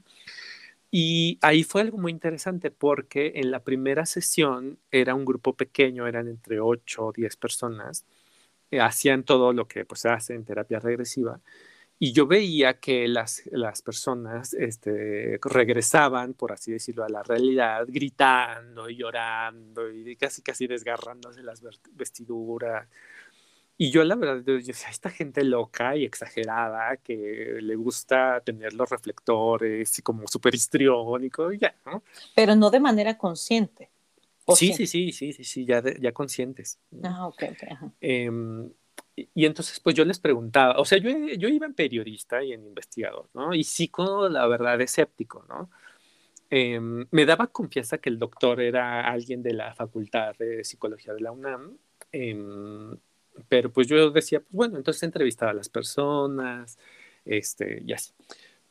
[0.91, 6.07] y ahí fue algo muy interesante porque en la primera sesión era un grupo pequeño,
[6.07, 8.05] eran entre 8 o 10 personas,
[8.71, 11.39] eh, hacían todo lo que pues, hace en terapia regresiva
[12.01, 17.85] y yo veía que las, las personas este, regresaban, por así decirlo, a la realidad,
[17.89, 22.87] gritando y llorando y casi casi desgarrándose las vestiduras.
[23.77, 28.73] Y yo la verdad, yo decía, esta gente loca y exagerada que le gusta tener
[28.73, 32.03] los reflectores y como súper histriónico, ya, ¿no?
[32.33, 33.89] Pero no de manera consciente.
[34.55, 36.79] Sí, sí, sí, sí, sí, sí, ya, ya conscientes.
[37.03, 37.63] Ah, ok, ok.
[37.71, 37.91] Ajá.
[37.99, 38.71] Em,
[39.33, 42.65] y entonces, pues yo les preguntaba, o sea, yo, yo iba en periodista y en
[42.65, 43.53] investigador, ¿no?
[43.53, 45.69] Y psico, la verdad, escéptico, ¿no?
[46.49, 51.21] Em, me daba confianza que el doctor era alguien de la Facultad de Psicología de
[51.21, 51.77] la UNAM,
[52.11, 52.97] em,
[53.47, 56.79] pero pues yo decía, pues bueno, entonces entrevistaba a las personas,
[57.25, 58.13] este, y así.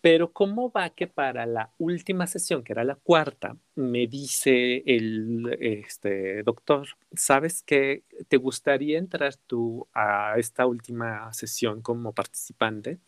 [0.00, 5.56] Pero ¿cómo va que para la última sesión, que era la cuarta, me dice el
[5.60, 12.98] este, doctor, ¿sabes que te gustaría entrar tú a esta última sesión como participante?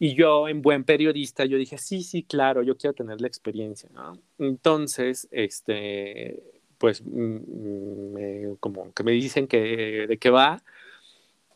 [0.00, 3.90] Y yo, en buen periodista, yo dije, sí, sí, claro, yo quiero tener la experiencia.
[4.38, 6.40] Entonces, este,
[6.78, 10.62] pues, mm, como que me dicen que de qué va,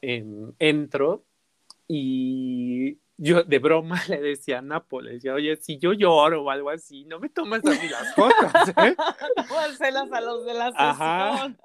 [0.03, 1.25] em, entro
[1.89, 6.71] y yo de broma le decía a Nápoles, decía, oye, si yo lloro o algo
[6.71, 8.53] así, no me tomas a mí las fotos,
[8.85, 8.97] ¿eh?
[10.13, 11.59] a los de la sesión.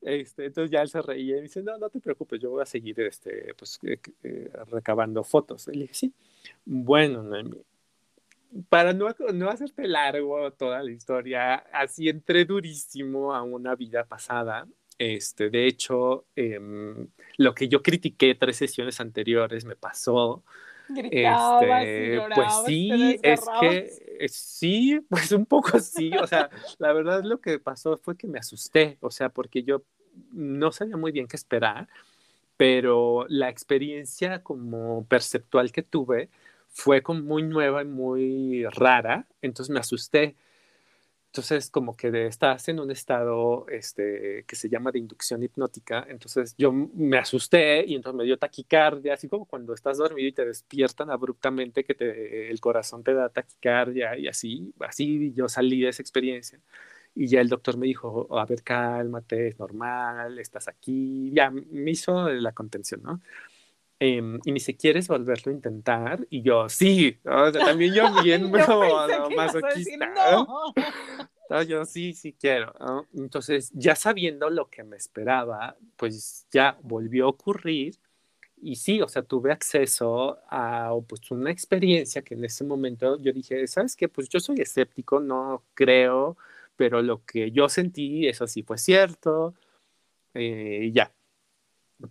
[0.00, 2.62] Este, entonces ya él se reía y me dice, no, no te preocupes, yo voy
[2.62, 5.66] a seguir este, pues, eh, eh, recabando fotos.
[5.68, 6.12] Y le dije, sí.
[6.64, 7.24] Bueno,
[8.68, 14.68] para no, no hacerte largo toda la historia, así entré durísimo a una vida pasada
[14.98, 20.42] este, de hecho, em, lo que yo critiqué tres sesiones anteriores me pasó.
[20.94, 27.22] este, pues sí, es que eh, sí, pues un poco sí, o sea, la verdad
[27.24, 29.82] lo que pasó fue que me asusté, o sea, porque yo
[30.32, 31.88] no sabía muy bien qué esperar,
[32.56, 36.28] pero la experiencia como perceptual que tuve
[36.68, 40.36] fue como muy nueva y muy rara, entonces me asusté.
[41.34, 46.06] Entonces, como que estás en un estado este, que se llama de inducción hipnótica.
[46.08, 50.32] Entonces, yo me asusté y entonces me dio taquicardia, así como cuando estás dormido y
[50.32, 55.80] te despiertan abruptamente, que te, el corazón te da taquicardia y así, así yo salí
[55.80, 56.60] de esa experiencia.
[57.16, 61.32] Y ya el doctor me dijo, a ver, cálmate, es normal, estás aquí.
[61.32, 63.20] Ya me hizo la contención, ¿no?
[64.06, 66.26] Em, y me dice, ¿quieres volverlo a intentar?
[66.28, 70.12] Y yo, sí, también yo bien yo masoquista.
[70.12, 71.62] No.
[71.62, 72.74] yo sí, sí quiero.
[73.14, 77.94] Entonces, ya sabiendo lo que me esperaba, pues ya volvió a ocurrir.
[78.60, 83.32] Y sí, o sea, tuve acceso a pues, una experiencia que en ese momento yo
[83.32, 84.08] dije, ¿sabes qué?
[84.08, 86.36] Pues yo soy escéptico, no creo,
[86.76, 89.54] pero lo que yo sentí, eso sí fue cierto.
[90.34, 91.13] Eh, ya,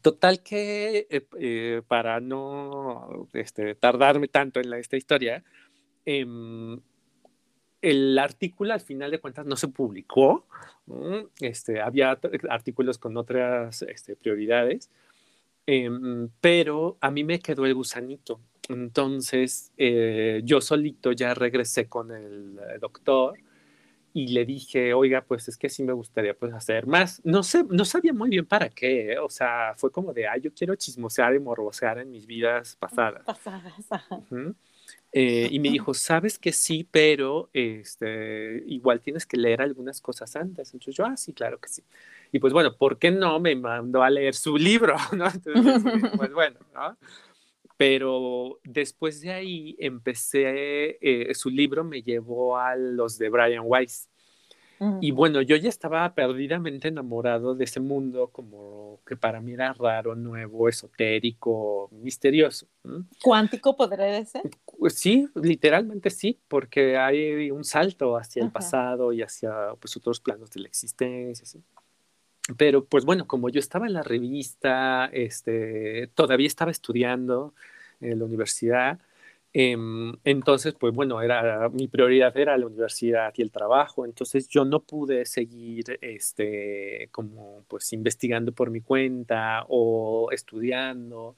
[0.02, 5.44] Total que eh, eh, para no este, tardarme tanto en esta historia,
[6.06, 6.80] em,
[7.82, 10.48] el artículo al final de cuentas no se publicó.
[11.40, 12.18] Este, había
[12.50, 14.90] artículos con otras este, prioridades,
[15.66, 18.40] em, pero a mí me quedó el gusanito.
[18.70, 23.38] Entonces eh, yo solito ya regresé con el doctor
[24.14, 27.20] y le dije, oiga, pues es que sí me gustaría pues hacer más.
[27.24, 29.18] No sé, no sabía muy bien para qué, ¿eh?
[29.18, 33.24] o sea, fue como de, ah, yo quiero chismosear y morbosear en mis vidas pasadas.
[33.26, 33.74] Pasadas.
[35.16, 40.36] Eh, y me dijo, sabes que sí, pero este, igual tienes que leer algunas cosas
[40.36, 40.74] antes.
[40.74, 41.84] Entonces yo, ah, sí, claro que sí.
[42.32, 44.96] Y pues bueno, ¿por qué no me mandó a leer su libro?
[45.16, 45.28] ¿no?
[45.28, 45.84] Entonces,
[46.18, 46.98] pues bueno, ¿no?
[47.84, 54.08] Pero después de ahí empecé, eh, su libro me llevó a los de Brian Weiss.
[55.02, 59.74] Y bueno, yo ya estaba perdidamente enamorado de ese mundo como que para mí era
[59.74, 62.68] raro, nuevo, esotérico, misterioso.
[63.22, 64.44] ¿Cuántico podría ser?
[64.88, 70.52] Sí, literalmente sí, porque hay un salto hacia el pasado y hacia pues, otros planos
[70.52, 71.46] de la existencia.
[71.46, 71.62] ¿sí?
[72.58, 77.54] Pero pues bueno, como yo estaba en la revista, este, todavía estaba estudiando
[78.04, 79.00] en la universidad,
[79.54, 84.66] em, entonces pues bueno, era, mi prioridad era la universidad y el trabajo, entonces yo
[84.66, 91.36] no pude seguir este, como pues investigando por mi cuenta o estudiando.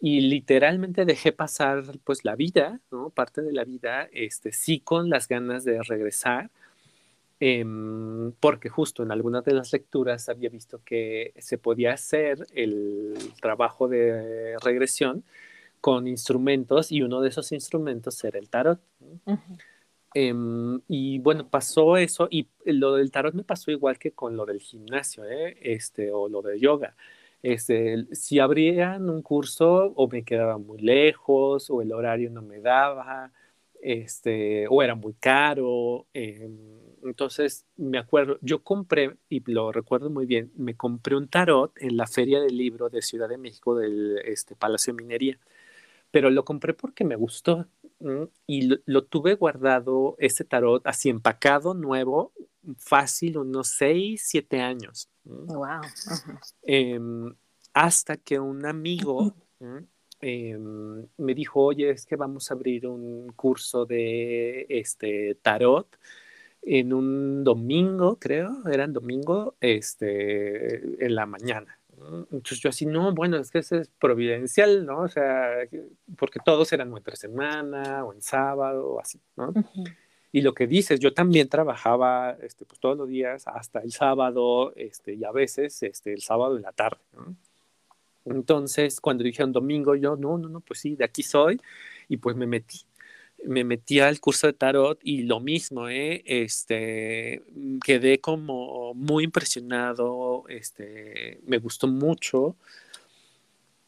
[0.00, 3.10] Y literalmente dejé pasar pues la vida, ¿no?
[3.10, 6.50] Parte de la vida, este, sí con las ganas de regresar,
[7.38, 13.14] Em, porque justo en algunas de las lecturas había visto que se podía hacer el
[13.42, 15.22] trabajo de regresión
[15.86, 18.80] con instrumentos y uno de esos instrumentos era el tarot.
[20.14, 24.44] Em, y bueno, pasó eso y lo del tarot me pasó igual que con lo
[24.46, 25.56] del gimnasio, ¿eh?
[25.62, 26.96] este, o lo de yoga.
[27.40, 32.58] Este, si abrían un curso o me quedaba muy lejos o el horario no me
[32.58, 33.30] daba,
[33.80, 36.08] este, o era muy caro.
[36.12, 36.50] Eh,
[37.04, 41.96] entonces, me acuerdo, yo compré, y lo recuerdo muy bien, me compré un tarot en
[41.96, 45.38] la Feria del Libro de Ciudad de México del este, Palacio de Minería,
[46.16, 47.66] pero lo compré porque me gustó
[48.46, 52.32] y lo, tuve guardado, ese tarot, así empacado, nuevo,
[52.78, 55.10] fácil, unos 6, 7 años.
[55.24, 55.82] Wow.
[56.62, 57.34] Em,
[57.74, 59.34] hasta que un amigo
[60.22, 65.98] em, me dijo, oye, es que vamos a abrir un curso de este tarot
[66.62, 71.78] en un domingo, creo, eran domingo, este, en la mañana.
[72.30, 75.00] Entonces yo así, no, bueno, es que ese es providencial, ¿no?
[75.00, 75.66] O sea,
[76.16, 79.52] porque todos eran o entre semana o en sábado o así, ¿no?
[80.32, 84.74] Y lo que dices, yo también trabajaba este, pues, todos los días hasta el sábado
[84.76, 87.34] este, y a veces este, el sábado en la tarde, ¿no?
[88.26, 91.60] Entonces, cuando dijeron domingo, yo, no, no, no, pues sí, de aquí soy,
[92.08, 92.80] y pues me metí
[93.46, 96.22] me metí al curso de tarot y lo mismo, ¿eh?
[96.26, 97.42] este,
[97.84, 102.56] quedé como muy impresionado, este, me gustó mucho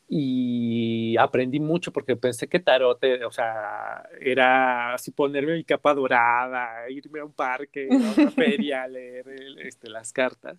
[0.08, 5.92] y aprendí mucho porque pensé que tarot, eh, o sea, era así ponerme mi capa
[5.92, 9.26] dorada, irme a un parque, a una feria, a leer
[9.58, 10.56] este, las cartas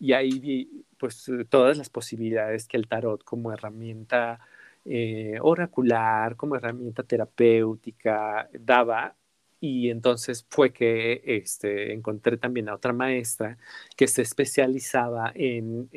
[0.00, 4.40] y ahí vi pues todas las posibilidades que el tarot como herramienta
[4.92, 9.16] eh, oracular, como herramienta terapéutica, daba.
[9.60, 13.56] Y entonces fue que este, encontré también a otra maestra
[13.96, 15.88] que se especializaba en,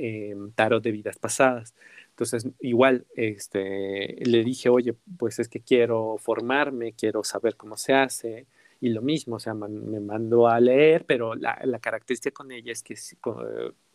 [0.53, 1.73] tarot de vidas pasadas.
[2.09, 7.93] Entonces, igual, este, le dije, oye, pues es que quiero formarme, quiero saber cómo se
[7.93, 8.47] hace.
[8.79, 12.83] Y lo mismo, o sea, me mandó a leer, pero la característica con ella es
[12.83, 12.95] que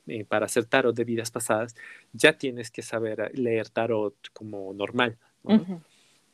[0.09, 1.77] eh, para hacer tarot de vidas pasadas,
[2.13, 5.17] ya tienes que saber leer tarot como normal.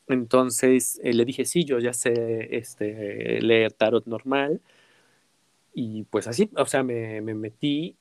[0.08, 4.60] Entonces le dije, sí, yo ya sé este, leer tarot normal.
[5.74, 7.96] Y pues así, o sea, me, me metí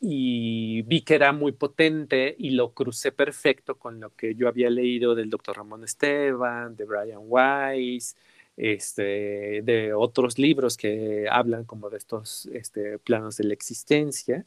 [0.00, 4.70] y vi que era muy potente y lo crucé perfecto con lo que yo había
[4.70, 8.16] leído del doctor Ramón Esteban, de Brian Weiss,
[8.56, 14.44] este, de otros libros que hablan como de estos este, planos de la existencia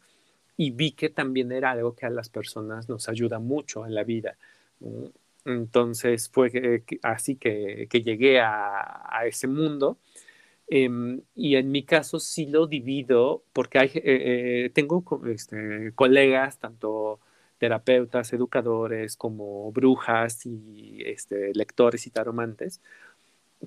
[0.61, 4.03] y vi que también era algo que a las personas nos ayuda mucho en la
[4.03, 4.37] vida.
[5.45, 9.97] Entonces fue así que, llegué a ese mundo
[10.73, 14.01] Em, y en mi caso sí lo divido porque hay, eh,
[14.65, 17.19] eh, tengo este, colegas, tanto
[17.57, 22.81] terapeutas, educadores, como brujas y este, lectores y taromantes,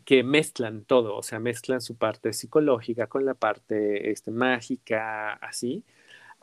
[0.05, 5.85] que mezclan todo, o sea, mezclan su parte psicológica con la parte este, mágica, así.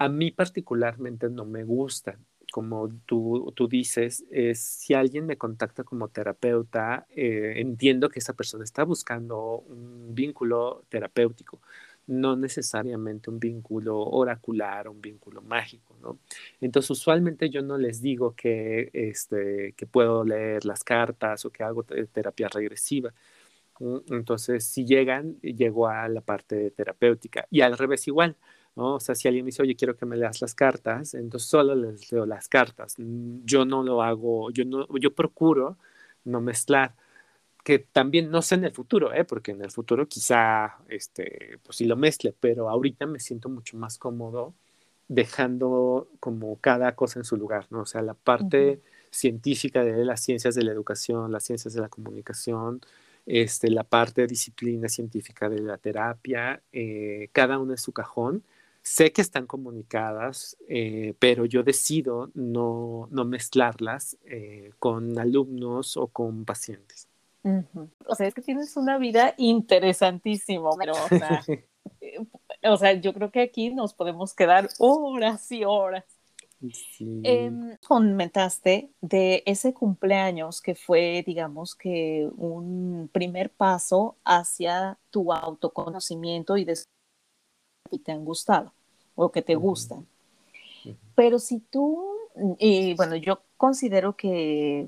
[0.04, 5.84] A mí particularmente no me gustan como tú, tú dices, es si alguien me contacta
[5.84, 11.62] como terapeuta, eh, entiendo que esa persona está buscando un vínculo terapéutico,
[12.08, 16.20] no necesariamente un vínculo oracular, un vínculo mágico, ¿no?
[16.60, 21.64] Entonces, usualmente yo no les digo que, este, que puedo leer las cartas o que
[21.64, 23.14] hago terapia regresiva.
[24.10, 27.48] Entonces, si llegan, llego a la parte terapéutica.
[27.50, 28.36] Y al revés igual.
[28.76, 28.96] ¿No?
[28.96, 31.76] O sea, si alguien me dice, oye, quiero que me leas las cartas, entonces solo
[31.76, 32.96] les leo las cartas.
[32.98, 35.78] Mm, yo no lo hago, yo, no, yo procuro
[36.26, 36.96] no mezclar,
[37.64, 39.26] que también no sé en el futuro, ¿eh?
[39.26, 43.78] porque en el futuro quizá, este, pues sí lo mezcle, pero ahorita me siento mucho
[43.78, 44.54] más cómodo
[45.08, 47.82] dejando como cada cosa en su lugar, ¿no?
[47.82, 51.90] O sea, la parte científica de las ciencias de la educación, las ciencias de la
[51.90, 52.82] comunicación,
[53.26, 58.44] este, la parte de disciplina científica de la terapia, eh, cada una en su cajón
[58.84, 66.08] Sé que están comunicadas, eh, pero yo decido no, no mezclarlas eh, con alumnos o
[66.08, 67.08] con pacientes.
[68.06, 71.44] O sea, es que tienes una vida interesantísima, pero, o sea,
[72.02, 72.18] eh,
[72.64, 76.06] o sea, yo creo que aquí nos podemos quedar horas y horas.
[76.72, 77.22] Sí.
[77.24, 86.58] Em, comentaste de ese cumpleaños que fue, digamos que, un primer paso hacia tu autoconocimiento
[86.58, 86.78] y de
[87.92, 88.72] que te han gustado
[89.16, 90.08] o que te gustan.
[91.14, 92.16] Pero si tú,
[92.58, 94.88] y bueno, yo considero que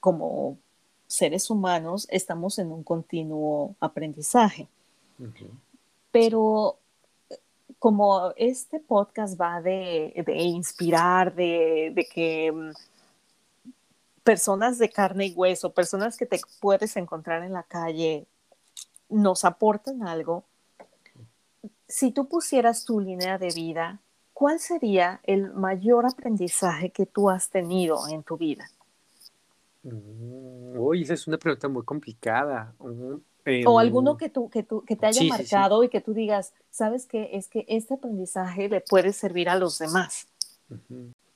[0.00, 0.58] como
[1.06, 4.66] seres humanos estamos en un continuo aprendizaje.
[6.10, 6.76] Pero
[7.78, 12.72] como este podcast va de, inspirar, de, de, que mm,
[14.22, 18.26] personas de carne y hueso, personas que te puedes encontrar en la calle,
[19.08, 20.44] nos aportan algo,
[21.88, 24.00] si tú pusieras tu línea de vida,
[24.32, 28.68] ¿cuál sería el mayor aprendizaje que tú has tenido en tu vida?
[29.82, 32.74] Mm, uy, esa es una pregunta muy complicada.
[32.78, 36.54] o em, alguno que, tú, que, tú, que te haya marcado y que tú digas,
[36.70, 40.26] sabes que es que este aprendizaje le puede servir a los demás.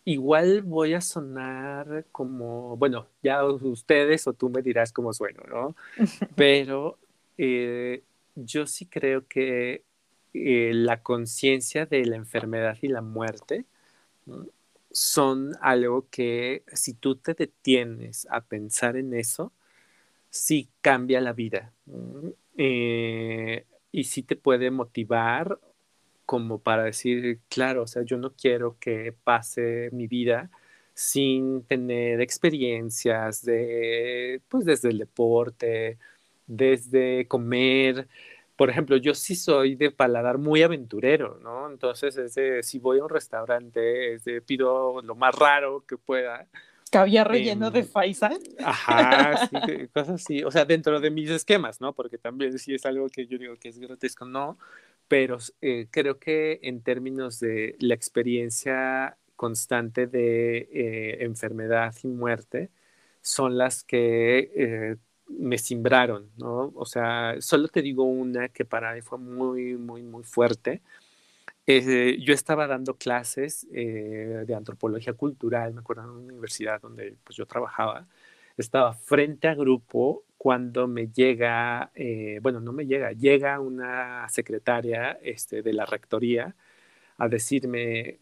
[0.05, 5.77] Igual voy a sonar como, bueno, ya ustedes o tú me dirás cómo sueno, ¿no?
[6.35, 6.97] Pero
[7.37, 8.03] eh,
[8.35, 9.85] yo sí creo que
[10.35, 13.65] eh, la conciencia de la enfermedad y la muerte
[14.91, 19.53] son algo que si tú te detienes a pensar en eso,
[20.31, 21.73] sí cambia la vida.
[22.57, 25.59] Eh, y sí te puede motivar
[26.27, 30.51] como para decir, claro, o sea, yo no quiero que pase mi vida
[30.93, 35.99] sin tener experiencias de, pues desde el deporte,
[36.47, 38.09] desde comer,
[38.59, 41.71] por ejemplo, yo sí soy de paladar muy aventurero, ¿no?
[41.71, 45.97] Entonces, es de, si voy a un restaurante, es de, pido lo más raro que
[45.97, 46.45] pueda.
[46.91, 48.37] ¿Caviar relleno de em, faisal?
[48.59, 49.57] Ajá, sí,
[49.95, 50.43] cosas así.
[50.43, 51.93] O sea, dentro de mis esquemas, ¿no?
[51.93, 54.59] Porque también sí es algo que yo digo que es grotesco, no.
[55.07, 62.71] Pero eh, creo que en términos de la experiencia constante de eh, enfermedad y muerte,
[63.21, 64.97] son las que eh,
[65.29, 66.73] me simbraron, ¿no?
[66.75, 70.83] O sea, solo te digo una que para mí fue muy, muy, muy fuerte.
[71.67, 77.17] Eh, yo estaba dando clases eh, de antropología cultural, me acuerdo en una universidad donde
[77.25, 78.07] pues, yo trabajaba.
[78.57, 85.19] Estaba frente a grupo cuando me llega, eh, bueno, no me llega, llega una secretaria
[85.23, 86.55] este, de la rectoría
[87.19, 88.19] a decirme,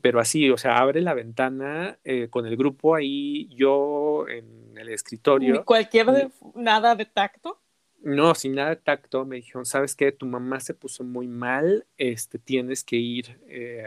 [0.00, 1.98] pero así, o sea, abre la ventana
[2.30, 5.64] con el grupo ahí, yo en el escritorio.
[5.64, 7.64] cualquier nada de tacto?
[8.04, 10.12] no, sin nada de tacto, me dijeron, ¿sabes qué?
[10.12, 13.82] Tu mamá se puso muy mal, este, tienes que ir eh,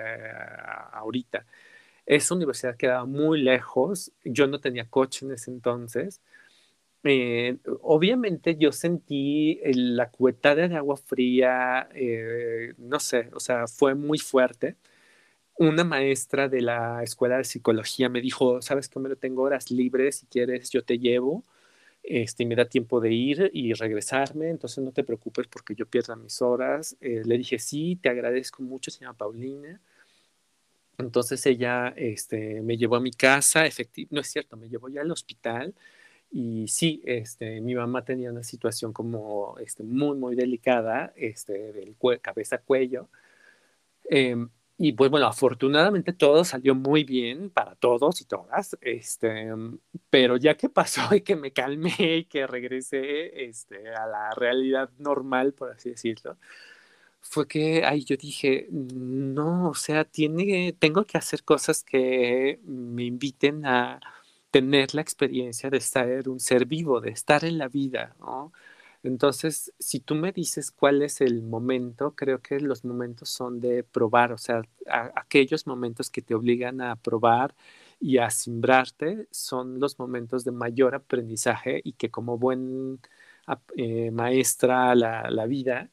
[0.92, 1.46] ahorita.
[2.06, 6.22] Esa universidad quedaba muy lejos, yo no tenía coche en ese entonces.
[7.04, 13.96] Eh, obviamente yo sentí la cubetada de agua fría, eh, no sé, o sea, fue
[13.96, 14.78] muy fuerte.
[15.60, 19.00] Una maestra de la escuela de psicología me dijo, ¿sabes qué?
[19.00, 21.44] Me lo tengo horas libres, si quieres yo te llevo
[22.08, 26.16] este, me da tiempo de ir y regresarme, entonces no te preocupes porque yo pierda
[26.16, 26.96] mis horas.
[27.02, 29.82] Eh, le dije, sí, te agradezco mucho, se llama Paulina.
[30.98, 35.02] Entonces ella este, me llevó a mi casa, efectivamente, no es cierto, me llevó ya
[35.02, 35.76] al hospital
[36.32, 41.96] y sí, este, mi mamá tenía una situación como este, muy, muy delicada, este, del
[42.22, 43.10] cabeza-cuello.
[44.10, 49.50] Em, y pues bueno, afortunadamente todo salió muy bien para todos y todas, este,
[50.10, 54.90] pero ya que pasó y que me calmé y que regresé este, a la realidad
[55.00, 56.38] normal, por así decirlo,
[57.22, 63.04] fue que ahí yo dije, no, o sea, tiene, tengo que hacer cosas que me
[63.06, 64.00] inviten a
[64.52, 68.54] tener la experiencia de ser un ser vivo, de estar en la vida, ¿no?
[69.04, 73.84] Entonces, si tú me dices cuál es el momento, creo que los momentos son de
[73.84, 74.62] probar, o sea,
[75.16, 77.56] aquellos momentos que te obligan a probar
[78.00, 83.00] y a simbrarte son los momentos de mayor aprendizaje y que como buen
[83.76, 85.90] eh, maestra la, la vida,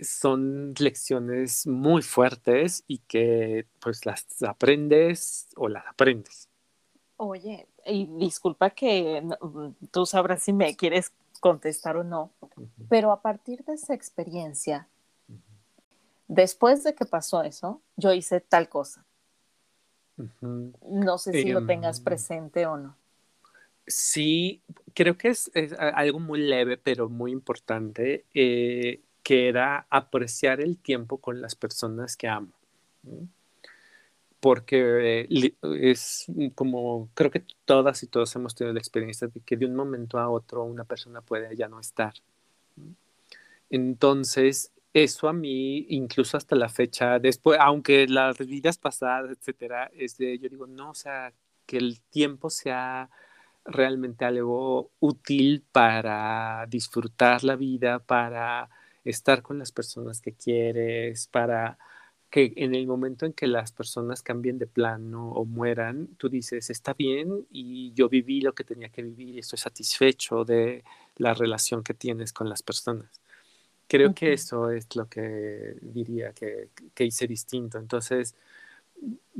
[0.00, 6.48] son lecciones muy fuertes y que pues las aprendes o las aprendes.
[7.16, 9.22] Oye, y disculpa que
[9.90, 12.30] tú sabrás si me quieres contestar o no,
[12.88, 14.86] pero a partir de esa experiencia,
[16.28, 19.04] después de que pasó eso, yo hice tal cosa.
[20.82, 22.96] No sé si lo tengas em, presente o no.
[23.86, 24.62] Sí,
[24.94, 31.18] creo que es, algo muy leve, pero muy importante, eh, que era apreciar el tiempo
[31.18, 32.52] con las personas que amo
[34.40, 35.28] porque
[35.80, 39.76] es como, creo que todas y todos hemos tenido la experiencia de que de un
[39.76, 42.14] momento a otro una persona puede ya no estar.
[43.68, 50.16] Entonces, eso a mí, incluso hasta la fecha, después, aunque las vidas pasadas, etcétera, es
[50.16, 51.32] de, yo digo, no, o sea,
[51.66, 53.10] que el tiempo sea
[53.64, 58.68] realmente algo útil para disfrutar la vida, para
[59.04, 61.78] estar con las personas que quieres, para
[62.30, 66.70] que en el momento en que las personas cambien de plano o mueran, tú dices,
[66.70, 70.84] está bien y yo viví lo que tenía que vivir y estoy satisfecho de
[71.16, 73.20] la relación que tienes con las personas.
[73.88, 77.76] Creo que eso es lo que diría que, que hice distinto.
[77.76, 78.36] Entonces,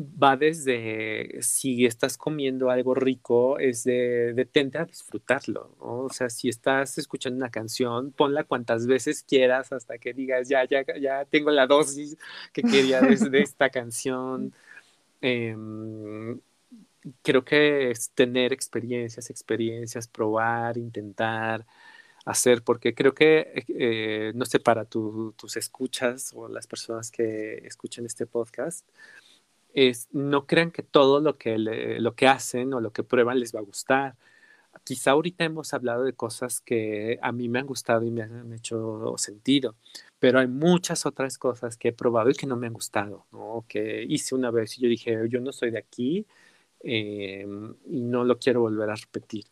[0.00, 5.76] va desde si estás comiendo algo rico, es de detente a disfrutarlo.
[5.78, 10.64] O sea, si estás escuchando una canción, ponla cuantas veces quieras hasta que digas, ya,
[10.64, 12.16] ya, ya tengo la dosis
[12.52, 14.54] que quería de, esta canción.
[15.20, 16.40] Em,
[17.22, 21.66] creo que es tener experiencias, experiencias, probar, intentar
[22.24, 28.06] hacer, porque creo que, eh, no sé, para tus escuchas o las personas que escuchen
[28.06, 28.86] este podcast,
[29.74, 33.54] es, no crean que todo lo que, lo que hacen o lo que prueban les
[33.54, 34.16] va a gustar.
[34.84, 38.52] Quizá ahorita hemos hablado de cosas que a mí me han gustado y me han
[38.52, 39.74] hecho sentido,
[40.18, 43.64] pero hay muchas otras cosas que he probado y que no me han gustado, ¿no?
[43.68, 46.24] que hice una vez y yo dije, yo no soy de aquí
[46.80, 49.44] em, y no lo quiero volver a repetir.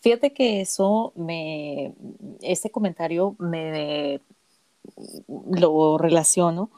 [0.00, 1.94] Fíjate que eso me,
[2.42, 4.20] ese comentario me
[5.50, 6.70] lo relaciono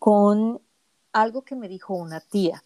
[0.00, 0.60] con
[1.14, 2.62] algo que me dijo una tía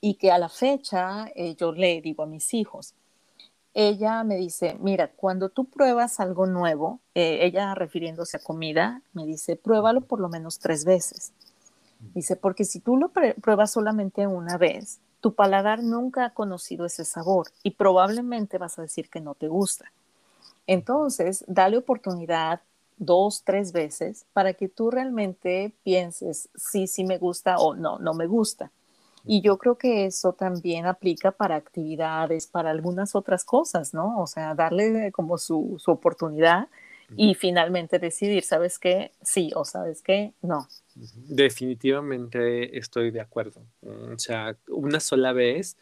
[0.00, 2.94] y que a la fecha eh, yo le digo a mis hijos.
[3.72, 9.26] Ella me dice, mira, cuando tú pruebas algo nuevo, eh, ella refiriéndose a comida, me
[9.26, 11.32] dice, pruébalo por lo menos tres veces.
[12.14, 17.04] Dice, porque si tú lo pruebas solamente una vez, tu paladar nunca ha conocido ese
[17.04, 19.92] sabor y probablemente vas a decir que no te gusta.
[20.66, 22.62] Entonces, dale oportunidad,
[23.00, 28.14] dos, tres veces para que tú realmente pienses sí, sí me gusta o no, no
[28.14, 28.70] me gusta.
[29.24, 34.18] Y yo creo que eso también aplica para actividades, para algunas otras cosas, ¿no?
[34.18, 36.68] O sea, darle como su, su oportunidad
[37.16, 39.12] y finalmente decidir, ¿sabes qué?
[39.20, 40.32] Sí o sabes qué?
[40.42, 40.68] No.
[40.94, 43.62] Definitivamente estoy de acuerdo.
[43.82, 45.76] O sea, una sola vez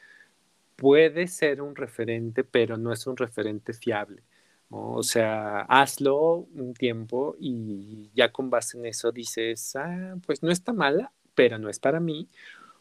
[0.77, 4.23] puede ser un referente, pero no es un referente fiable.
[4.71, 10.51] O sea, hazlo un tiempo y ya con base en eso dices, ah, pues no
[10.51, 12.29] está mala, pero no es para mí.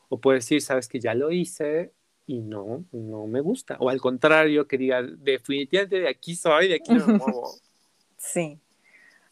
[0.10, 1.94] O puedes decir, sabes que ya lo hice,
[2.28, 3.78] y no, no me gusta.
[3.80, 7.52] O al contrario, que diga, definitivamente de aquí soy, de aquí no me muevo.
[8.20, 8.60] Sí.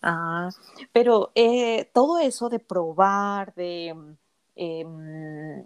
[0.01, 0.51] Ah,
[0.93, 3.95] pero eh, todo eso de probar, de,
[4.55, 5.65] em,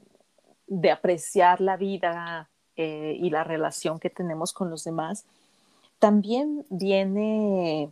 [0.66, 5.26] de apreciar la vida eh, y la relación que tenemos con los demás,
[6.00, 7.92] también viene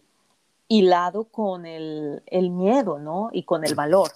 [0.67, 3.29] hilado con el, miedo, ¿no?
[3.31, 4.11] Y con el valor.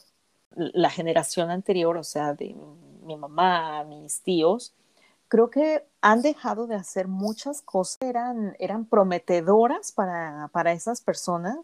[0.56, 2.56] La generación anterior, o sea, de
[3.04, 4.74] mi mamá, mis tíos,
[5.28, 11.58] creo que han dejado de hacer muchas cosas, eran, eran prometedoras para, para esas personas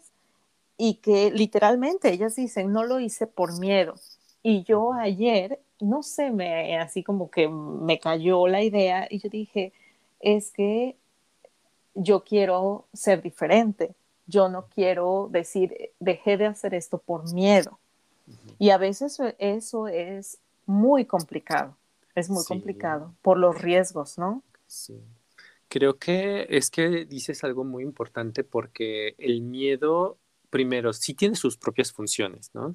[0.78, 3.94] y que literalmente ellas dicen, no lo hice por miedo.
[4.42, 9.28] Y yo ayer, no sé, me, así como que me cayó la idea y yo
[9.28, 9.72] dije,
[10.20, 10.96] es que
[11.98, 13.94] yo quiero ser diferente,
[14.26, 17.78] yo no quiero decir, dejé de hacer esto por miedo.
[18.58, 21.76] Y a veces eso es muy complicado.
[22.14, 24.42] Es muy complicado por los riesgos, ¿no?
[24.66, 25.00] Sí.
[25.68, 30.18] Creo que es que dices algo muy importante porque el miedo,
[30.50, 32.74] primero, sí tiene sus propias funciones, ¿no?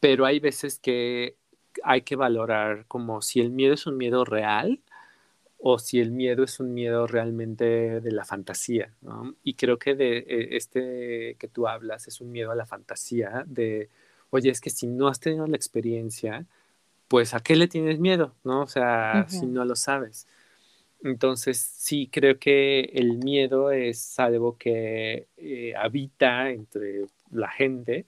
[0.00, 1.36] Pero hay veces que
[1.84, 4.80] hay que valorar como si el miedo es un miedo real
[5.68, 9.34] o si el miedo es un miedo realmente de la fantasía, ¿no?
[9.42, 13.42] Y creo que de e, este que tú hablas es un miedo a la fantasía
[13.48, 13.88] de,
[14.30, 16.46] oye, es que si no has tenido la experiencia,
[17.08, 18.32] pues ¿a qué le tienes miedo?
[18.44, 18.62] ¿No?
[18.62, 20.28] O sea, si no lo sabes.
[21.02, 28.06] Entonces, sí, creo que el miedo es algo que eh, habita entre la gente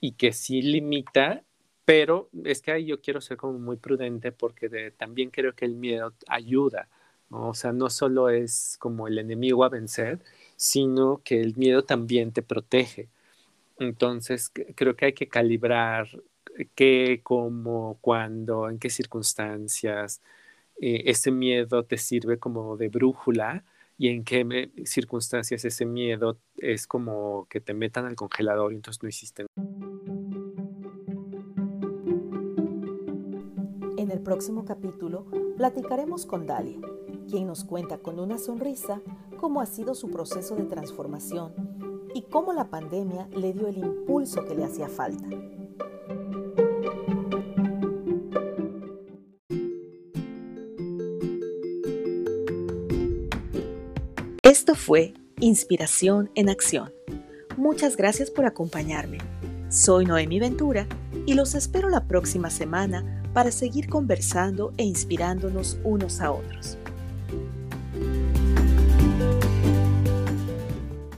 [0.00, 1.42] y que sí limita,
[1.88, 5.74] pero es que ahí yo quiero ser como muy prudente porque también creo que el
[5.74, 6.86] miedo ayuda.
[7.30, 10.18] O sea, no solo es como el enemigo a vencer,
[10.54, 13.08] sino que el miedo también te protege.
[13.78, 16.08] Entonces, creo que hay que calibrar
[16.74, 20.20] qué, cómo, cuándo, en qué circunstancias.
[20.78, 23.64] Eh, ese miedo te sirve como de brújula
[23.96, 29.02] y en qué circunstancias ese miedo es como que te metan al congelador y entonces
[29.02, 29.46] no hiciste
[34.08, 35.26] En el próximo capítulo
[35.58, 36.78] platicaremos con Dalia,
[37.28, 39.02] quien nos cuenta con una sonrisa
[39.38, 41.52] cómo ha sido su proceso de transformación
[42.14, 45.28] y cómo la pandemia le dio el impulso que le hacía falta.
[54.42, 56.94] Esto fue Inspiración en Acción.
[57.58, 59.18] Muchas gracias por acompañarme.
[59.68, 60.86] Soy Noemi Ventura
[61.26, 66.78] y los espero la próxima semana para seguir conversando e inspirándonos unos a otros.